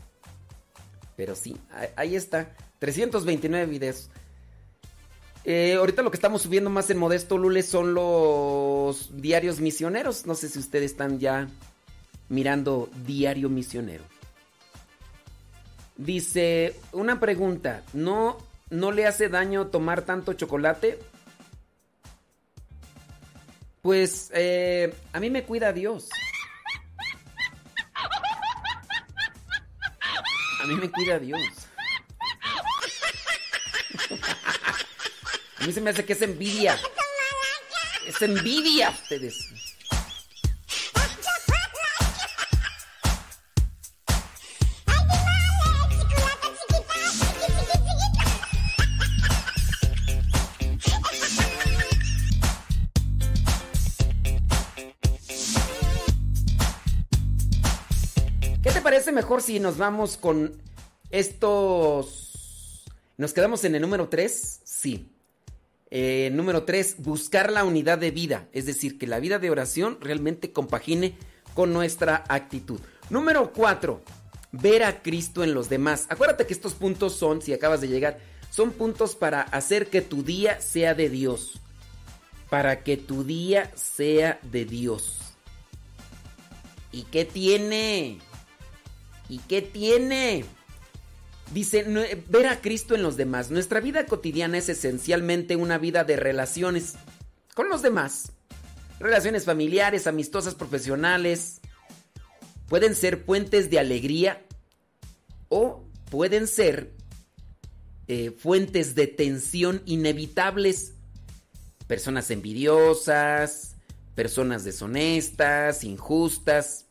[1.15, 1.55] Pero sí,
[1.95, 2.55] ahí está.
[2.79, 4.09] 329 videos.
[5.45, 10.25] Eh, ahorita lo que estamos subiendo más en Modesto Lule son los diarios misioneros.
[10.25, 11.47] No sé si ustedes están ya
[12.29, 14.03] mirando Diario Misionero.
[15.97, 18.37] Dice, una pregunta, ¿no,
[18.69, 20.97] ¿no le hace daño tomar tanto chocolate?
[23.81, 26.09] Pues eh, a mí me cuida Dios.
[30.63, 31.41] A mí me cuida Dios.
[35.59, 36.79] A mí se me hace que es envidia.
[38.07, 39.49] Es envidia ustedes.
[59.23, 60.61] Mejor si nos vamos con
[61.09, 62.83] estos...
[63.15, 64.59] ¿Nos quedamos en el número 3?
[64.65, 65.13] Sí.
[65.91, 68.49] Eh, número 3, buscar la unidad de vida.
[68.51, 71.15] Es decir, que la vida de oración realmente compagine
[71.53, 72.81] con nuestra actitud.
[73.09, 74.01] Número 4,
[74.51, 76.05] ver a Cristo en los demás.
[76.09, 78.19] Acuérdate que estos puntos son, si acabas de llegar,
[78.49, 81.61] son puntos para hacer que tu día sea de Dios.
[82.49, 85.17] Para que tu día sea de Dios.
[86.91, 88.19] ¿Y qué tiene?
[89.33, 90.45] ¿Y qué tiene?
[91.55, 91.83] Dice,
[92.29, 93.49] ver a Cristo en los demás.
[93.49, 96.93] Nuestra vida cotidiana es esencialmente una vida de relaciones
[97.55, 98.31] con los demás.
[98.99, 101.61] Relaciones familiares, amistosas, profesionales.
[102.67, 104.45] Pueden ser puentes de alegría
[105.49, 106.91] o pueden ser
[108.07, 110.93] eh, fuentes de tensión inevitables.
[111.87, 113.77] Personas envidiosas,
[114.13, 116.82] personas deshonestas, injustas.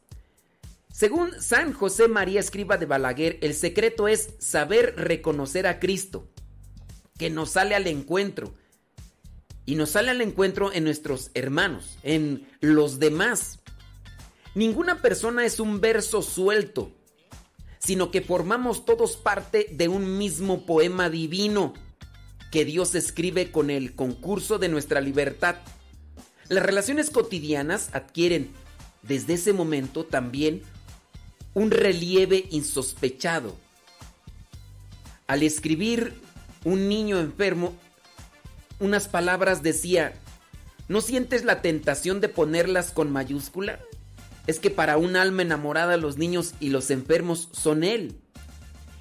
[0.92, 6.28] Según San José María Escriba de Balaguer, el secreto es saber reconocer a Cristo,
[7.18, 8.54] que nos sale al encuentro.
[9.64, 13.60] Y nos sale al encuentro en nuestros hermanos, en los demás.
[14.54, 16.92] Ninguna persona es un verso suelto,
[17.78, 21.72] sino que formamos todos parte de un mismo poema divino
[22.50, 25.56] que Dios escribe con el concurso de nuestra libertad.
[26.48, 28.50] Las relaciones cotidianas adquieren
[29.02, 30.62] desde ese momento también
[31.54, 33.56] un relieve insospechado.
[35.26, 36.14] Al escribir
[36.64, 37.74] un niño enfermo,
[38.80, 40.14] unas palabras decía,
[40.88, 43.80] ¿no sientes la tentación de ponerlas con mayúscula?
[44.46, 48.16] Es que para un alma enamorada los niños y los enfermos son Él.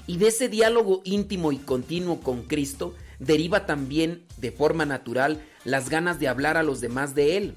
[0.08, 5.89] Y de ese diálogo íntimo y continuo con Cristo deriva también de forma natural las
[5.89, 7.56] ganas de hablar a los demás de Él.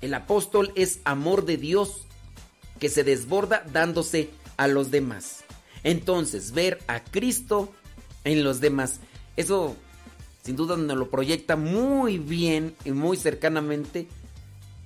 [0.00, 2.06] El apóstol es amor de Dios
[2.80, 5.44] que se desborda dándose a los demás.
[5.84, 7.72] Entonces, ver a Cristo
[8.24, 9.00] en los demás,
[9.36, 9.76] eso
[10.42, 14.08] sin duda nos lo proyecta muy bien y muy cercanamente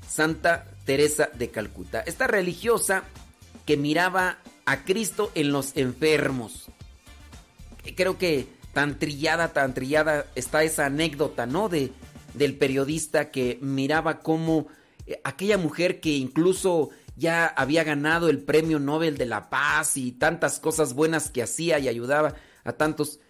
[0.09, 2.01] Santa Teresa de Calcuta.
[2.01, 3.05] Esta religiosa
[3.65, 6.67] que miraba a Cristo en los enfermos.
[7.97, 11.69] Creo que tan trillada, tan trillada está esa anécdota, ¿no?
[11.69, 11.93] De,
[12.35, 14.67] del periodista que miraba cómo
[15.07, 20.13] eh, aquella mujer que incluso ya había ganado el premio Nobel de la Paz y
[20.13, 22.35] tantas cosas buenas que hacía y ayudaba
[22.65, 23.21] a tantos.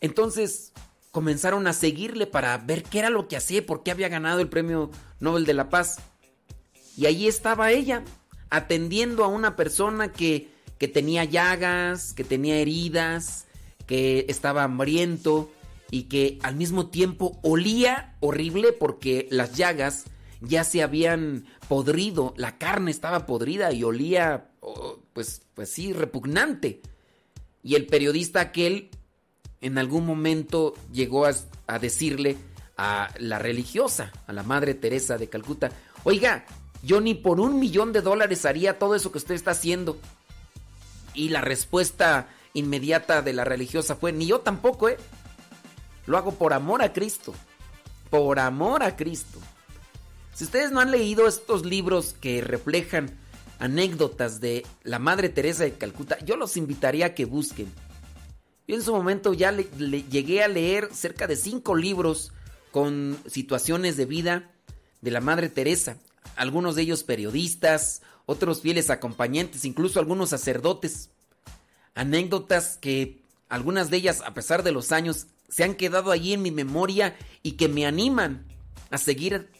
[0.00, 0.72] Entonces
[1.10, 4.48] comenzaron a seguirle para ver qué era lo que hacía por qué había ganado el
[4.48, 5.98] premio Nobel de la Paz.
[6.96, 8.04] Y ahí estaba ella,
[8.50, 13.46] atendiendo a una persona que, que tenía llagas, que tenía heridas,
[13.86, 15.50] que estaba hambriento
[15.90, 20.04] y que al mismo tiempo olía horrible porque las llagas
[20.40, 24.50] ya se habían podrido, la carne estaba podrida y olía,
[25.12, 26.82] pues, pues sí, repugnante.
[27.62, 28.90] Y el periodista aquel
[29.60, 32.36] en algún momento llegó a, decirle
[32.76, 35.70] a la religiosa, a la Madre Teresa de Calcuta,
[36.02, 36.44] oiga,
[36.82, 39.96] yo ni por un millón de dólares haría todo eso que usted está haciendo.
[41.14, 44.96] Y la respuesta inmediata de la religiosa fue, ni yo tampoco, ¿eh?
[46.06, 47.32] Lo hago por amor a Cristo.
[48.10, 49.38] Por amor a Cristo.
[50.34, 53.10] Si ustedes no han leído estos libros que reflejan
[53.58, 57.70] anécdotas de la Madre Teresa de Calcuta, yo los invitaría a que busquen.
[58.66, 59.64] Yo en su momento ya le,
[60.04, 62.32] llegué a leer cerca de cinco libros
[62.70, 64.50] con situaciones de vida
[65.00, 65.96] de la Madre Teresa.
[66.36, 71.10] Algunos de ellos periodistas, otros fieles acompañantes, incluso algunos sacerdotes.
[71.94, 76.42] Anécdotas que algunas de ellas, a pesar de los años, se han quedado allí en
[76.42, 78.46] mi memoria y que me animan
[78.90, 79.50] a seguir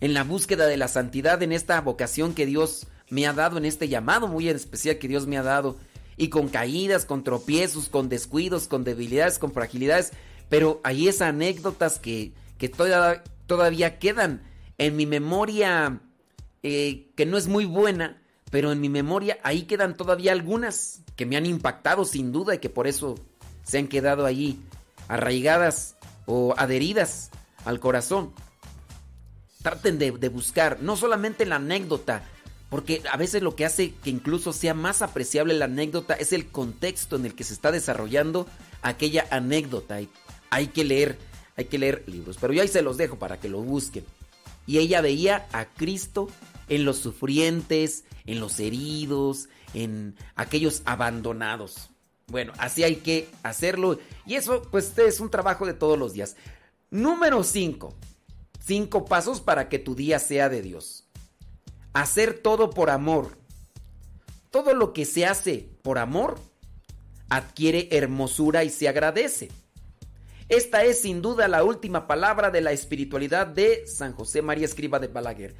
[0.00, 3.64] en la búsqueda de la santidad, en esta vocación que Dios me ha dado, en
[3.64, 5.76] este llamado muy especial que Dios me ha dado,
[6.16, 10.12] y con caídas, con tropiezos, con descuidos, con debilidades, con fragilidades,
[10.48, 14.42] pero hay esas anécdotas que, que todavía, quedan
[14.78, 16.00] en mi memoria,
[16.62, 21.26] eh, que no es muy buena, pero en mi memoria ahí quedan todavía algunas que
[21.26, 23.16] me han impactado sin duda y que por eso
[23.64, 24.60] se han quedado allí
[25.08, 27.30] arraigadas o adheridas
[27.64, 28.32] al corazón.
[29.66, 32.22] Traten de, buscar no solamente la anécdota,
[32.70, 36.46] porque a veces lo que hace que incluso sea más apreciable la anécdota es el
[36.46, 38.46] contexto en el que se está desarrollando
[38.80, 39.98] aquella anécdota.
[40.50, 41.18] Hay que leer,
[41.56, 42.36] hay que leer libros.
[42.40, 44.04] Pero yo ahí se los dejo para que lo busquen.
[44.68, 46.28] Y ella veía a Cristo
[46.68, 51.90] en los sufrientes, en los heridos, en aquellos abandonados.
[52.28, 53.98] Bueno, así hay que hacerlo.
[54.26, 56.36] Y eso pues es un trabajo de todos los días.
[56.92, 57.96] Número 5.
[58.66, 61.04] Cinco pasos para que tu día sea de Dios.
[61.92, 63.38] Hacer todo por amor.
[64.50, 66.40] Todo lo que se hace por amor
[67.28, 69.50] adquiere hermosura y se agradece.
[70.48, 74.98] Esta es sin duda la última palabra de la espiritualidad de San José María Escriba
[74.98, 75.54] de Balaguer.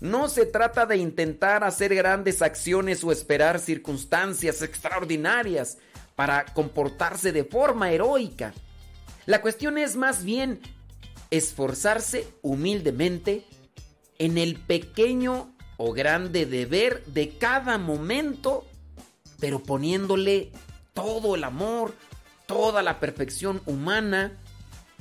[0.00, 5.78] No se trata de intentar hacer grandes acciones o esperar circunstancias extraordinarias
[6.14, 8.52] para comportarse de forma heroica.
[9.24, 10.60] La cuestión es más bien
[11.30, 13.44] esforzarse humildemente
[14.18, 18.66] en el pequeño o grande deber de cada momento,
[19.38, 20.52] pero poniéndole
[20.92, 21.94] todo el amor,
[22.46, 24.38] toda la perfección humana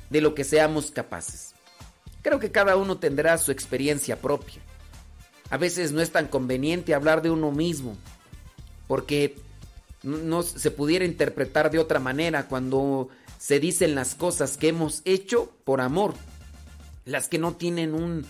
[0.09, 1.53] de lo que seamos capaces.
[2.21, 4.61] Creo que cada uno tendrá su experiencia propia.
[5.49, 7.97] A veces no es tan conveniente hablar de uno mismo,
[8.88, 9.36] porque
[10.03, 13.09] no, se pudiera interpretar de otra manera cuando
[13.39, 16.13] se dicen las cosas que hemos hecho por amor,
[17.05, 18.27] las que no tienen un,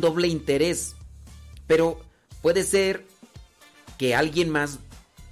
[0.00, 0.94] doble interés,
[1.66, 1.98] pero
[2.42, 3.06] puede ser
[3.98, 4.78] que alguien más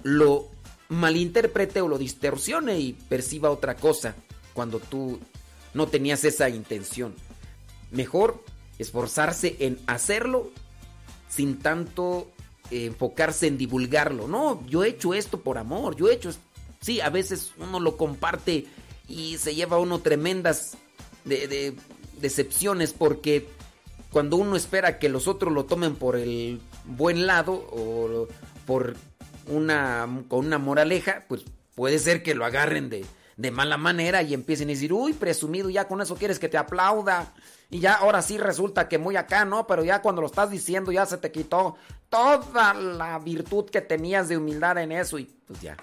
[0.01, 0.49] lo
[0.89, 4.15] malinterprete o lo distorsione y perciba otra cosa
[4.53, 5.19] cuando tú
[5.75, 7.13] no tenías esa intención.
[7.91, 8.43] Mejor
[8.79, 10.49] esforzarse en hacerlo
[11.29, 12.31] sin tanto
[12.71, 14.27] eh, enfocarse en divulgarlo.
[14.27, 16.31] No, yo he hecho esto por amor, yo he hecho...
[16.81, 18.65] Sí, a veces uno lo comparte
[19.09, 20.77] y se lleva uno tremendas
[21.25, 21.75] de,
[22.21, 23.49] decepciones porque
[24.11, 28.27] cuando uno espera que los otros lo tomen por el buen lado o
[28.65, 28.95] por
[29.47, 31.43] una con una moraleja, pues
[31.75, 33.05] puede ser que lo agarren de,
[33.37, 36.57] de mala manera y empiecen a decir, uy, presumido, ya con eso quieres que te
[36.57, 37.33] aplauda.
[37.71, 39.67] Y ya ahora sí resulta que muy acá, ¿no?
[39.67, 41.77] Pero ya cuando lo estás diciendo ya se te quitó
[42.09, 45.77] toda la virtud que tenías de humildad en eso y pues ya.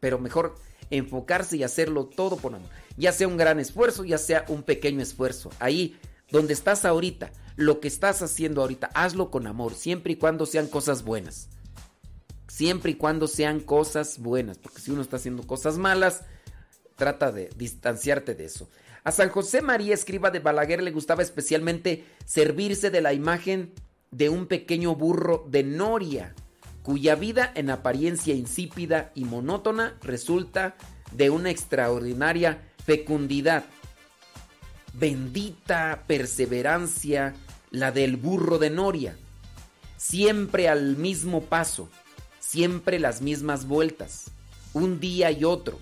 [0.00, 0.54] Pero mejor
[0.90, 2.68] enfocarse y hacerlo todo por amor.
[2.96, 5.50] Ya sea un gran esfuerzo, ya sea un pequeño esfuerzo.
[5.58, 5.98] Ahí
[6.30, 10.66] donde estás ahorita, lo que estás haciendo ahorita, hazlo con amor, siempre y cuando sean
[10.66, 11.48] cosas buenas.
[12.46, 16.22] Siempre y cuando sean cosas buenas, porque si uno está haciendo cosas malas,
[16.96, 18.68] trata de distanciarte de eso.
[19.04, 23.72] A San José María Escriba de Balaguer le gustaba especialmente servirse de la imagen
[24.10, 26.34] de un pequeño burro de Noria,
[26.82, 30.76] cuya vida en apariencia insípida y monótona resulta
[31.12, 33.64] de una extraordinaria fecundidad.
[34.92, 37.34] Bendita perseverancia
[37.70, 39.16] la del burro de Noria,
[39.96, 41.88] siempre al mismo paso,
[42.40, 44.32] siempre las mismas vueltas,
[44.72, 45.78] un día y otro,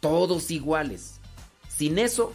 [0.00, 1.20] todos iguales.
[1.68, 2.34] Sin eso,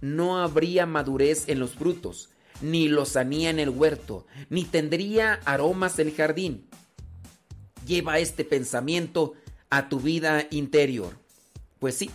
[0.00, 2.30] no habría madurez en los frutos,
[2.62, 6.66] ni lozanía en el huerto, ni tendría aromas el jardín.
[7.86, 9.34] Lleva este pensamiento
[9.70, 11.18] a tu vida interior.
[11.78, 12.10] Pues sí.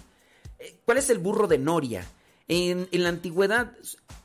[0.59, 2.05] Eh, ¿Cuál es el burro de Noria?
[2.47, 3.78] En, la antigüedad,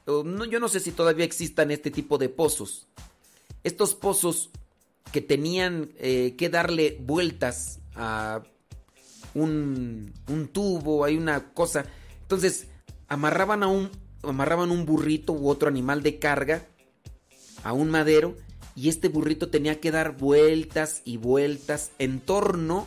[0.06, 2.88] yo no sé si todavía existan este tipo de pozos.
[3.62, 4.50] Estos pozos
[5.12, 8.42] que tenían eh, que darle vueltas a
[9.34, 11.86] un, un tubo, hay una cosa.
[12.22, 12.66] Entonces,
[13.06, 13.90] amarraban a un,
[14.22, 16.66] amarraban un burrito u otro animal de carga
[17.62, 18.36] a un madero
[18.76, 22.86] y este burrito tenía que dar vueltas y vueltas en torno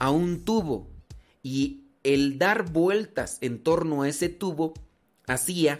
[0.00, 0.90] a un tubo.
[1.42, 4.74] Y el dar vueltas en torno a ese tubo
[5.28, 5.78] hacía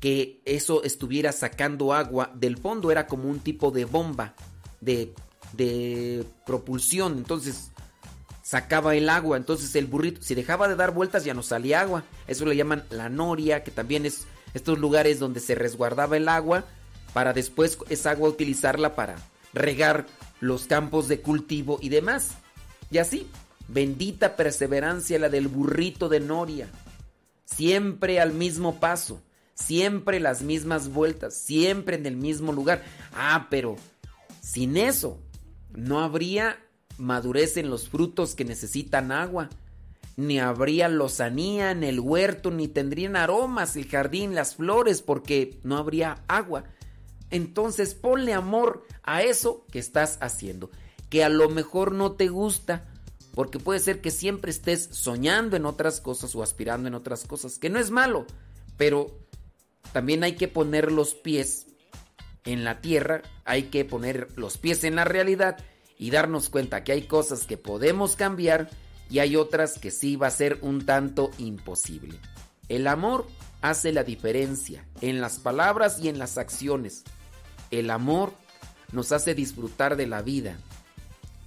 [0.00, 4.34] que eso estuviera sacando agua del fondo, era como un tipo de bomba
[4.80, 5.12] de,
[5.52, 7.70] de propulsión, entonces
[8.42, 12.04] sacaba el agua, entonces el burrito, si dejaba de dar vueltas ya no salía agua,
[12.26, 16.64] eso le llaman la noria, que también es estos lugares donde se resguardaba el agua,
[17.12, 19.16] para después esa agua utilizarla para
[19.52, 20.06] regar
[20.40, 22.32] los campos de cultivo y demás.
[22.90, 23.28] Y así,
[23.68, 26.68] Bendita perseverancia la del burrito de Noria.
[27.44, 29.22] Siempre al mismo paso,
[29.54, 32.82] siempre las mismas vueltas, siempre en el mismo lugar.
[33.14, 33.76] Ah, pero
[34.42, 35.18] sin eso
[35.74, 36.58] no habría
[36.98, 39.48] madurez en los frutos que necesitan agua,
[40.16, 45.78] ni habría lozanía en el huerto, ni tendrían aromas el jardín, las flores, porque no
[45.78, 46.64] habría agua.
[47.32, 50.70] Entonces ponle amor a eso que estás haciendo,
[51.10, 52.86] que a lo mejor no te gusta,
[53.34, 57.58] porque puede ser que siempre estés soñando en otras cosas o aspirando en otras cosas,
[57.58, 58.26] que no es malo,
[58.76, 59.18] pero
[59.92, 61.66] también hay que poner los pies
[62.44, 65.56] en la tierra, hay que poner los pies en la realidad
[65.98, 68.68] y darnos cuenta que hay cosas que podemos cambiar
[69.08, 72.18] y hay otras que sí va a ser un tanto imposible.
[72.68, 73.26] El amor
[73.62, 77.04] hace la diferencia en las palabras y en las acciones.
[77.72, 78.34] El amor
[78.92, 80.58] nos hace disfrutar de la vida.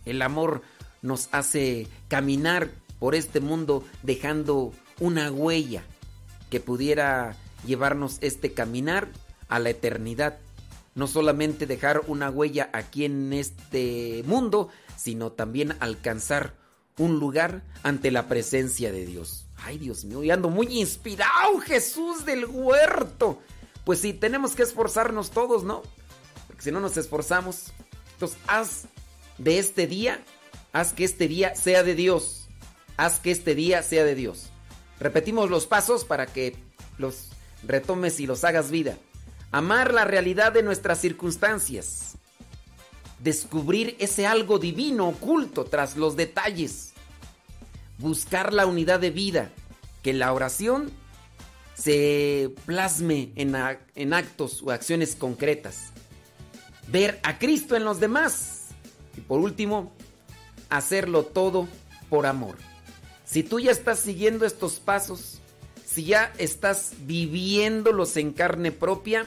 [0.05, 0.63] El amor
[1.03, 5.83] nos hace caminar por este mundo dejando una huella
[6.49, 9.07] que pudiera llevarnos este caminar
[9.49, 10.39] a la eternidad.
[10.95, 16.55] No solamente dejar una huella aquí en este mundo, sino también alcanzar
[16.97, 19.45] un lugar ante la presencia de Dios.
[19.57, 23.41] Ay, Dios mío, y ando muy inspirado, Jesús del huerto.
[23.83, 25.83] Pues sí, tenemos que esforzarnos todos, ¿no?
[26.59, 27.73] Si no nos esforzamos,
[28.13, 28.85] entonces haz
[29.37, 30.23] de este día,
[30.73, 32.47] haz que este día sea de Dios.
[32.97, 34.49] Haz que este día sea de Dios.
[34.99, 36.55] Repetimos los pasos para que
[36.97, 37.29] los
[37.63, 38.97] retomes y los hagas vida.
[39.51, 42.15] Amar la realidad de nuestras circunstancias
[43.19, 46.93] descubrir ese algo divino oculto tras los detalles,
[47.97, 49.51] buscar la unidad de vida,
[50.03, 50.91] que la oración
[51.73, 55.91] se plasme en, actos o acciones concretas,
[56.87, 58.55] ver a Cristo en los demás
[59.17, 59.91] y por último,
[60.69, 61.67] hacerlo todo
[62.09, 62.57] por amor.
[63.23, 65.39] Si tú ya estás siguiendo estos pasos,
[65.85, 69.25] si ya estás viviéndolos en carne propia,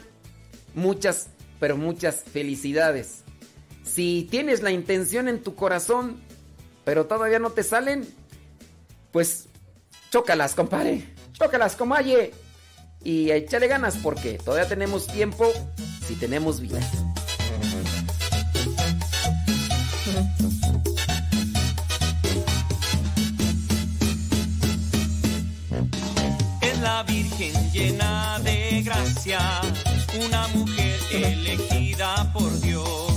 [0.74, 1.28] muchas,
[1.59, 3.22] pero muchas felicidades.
[3.82, 6.20] Si tienes la intención en tu corazón,
[6.84, 8.06] pero todavía no te salen,
[9.11, 9.48] pues
[10.11, 11.14] chócalas, compadre.
[11.32, 12.32] Chócalas, comalle.
[13.02, 15.52] Y échale ganas porque todavía tenemos tiempo
[16.06, 16.80] si tenemos vida.
[31.22, 33.08] Elegida por Dios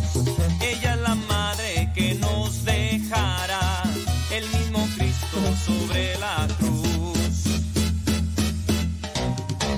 [5.66, 7.46] sobre la cruz.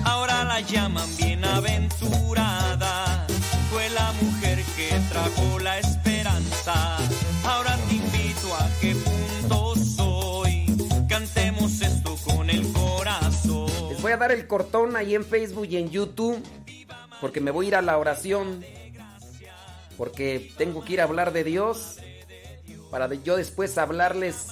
[0.05, 3.27] Ahora la llaman bienaventurada,
[3.71, 6.97] fue la mujer que trajo la esperanza.
[7.45, 10.65] Ahora te invito a que juntos hoy
[11.09, 13.67] cantemos esto con el corazón.
[13.89, 16.41] Les voy a dar el cortón ahí en Facebook y en YouTube,
[17.23, 18.65] porque me voy a ir a la oración,
[19.95, 21.99] porque tengo que ir a hablar de Dios
[22.91, 24.47] para yo después hablarles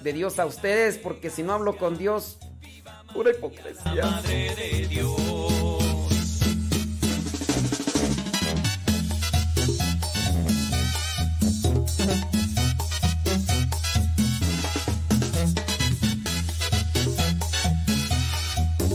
[0.00, 2.36] de Dios a ustedes, porque si no hablo con Dios,
[3.14, 4.20] pura hipocresía.
[4.28, 5.61] De Dios.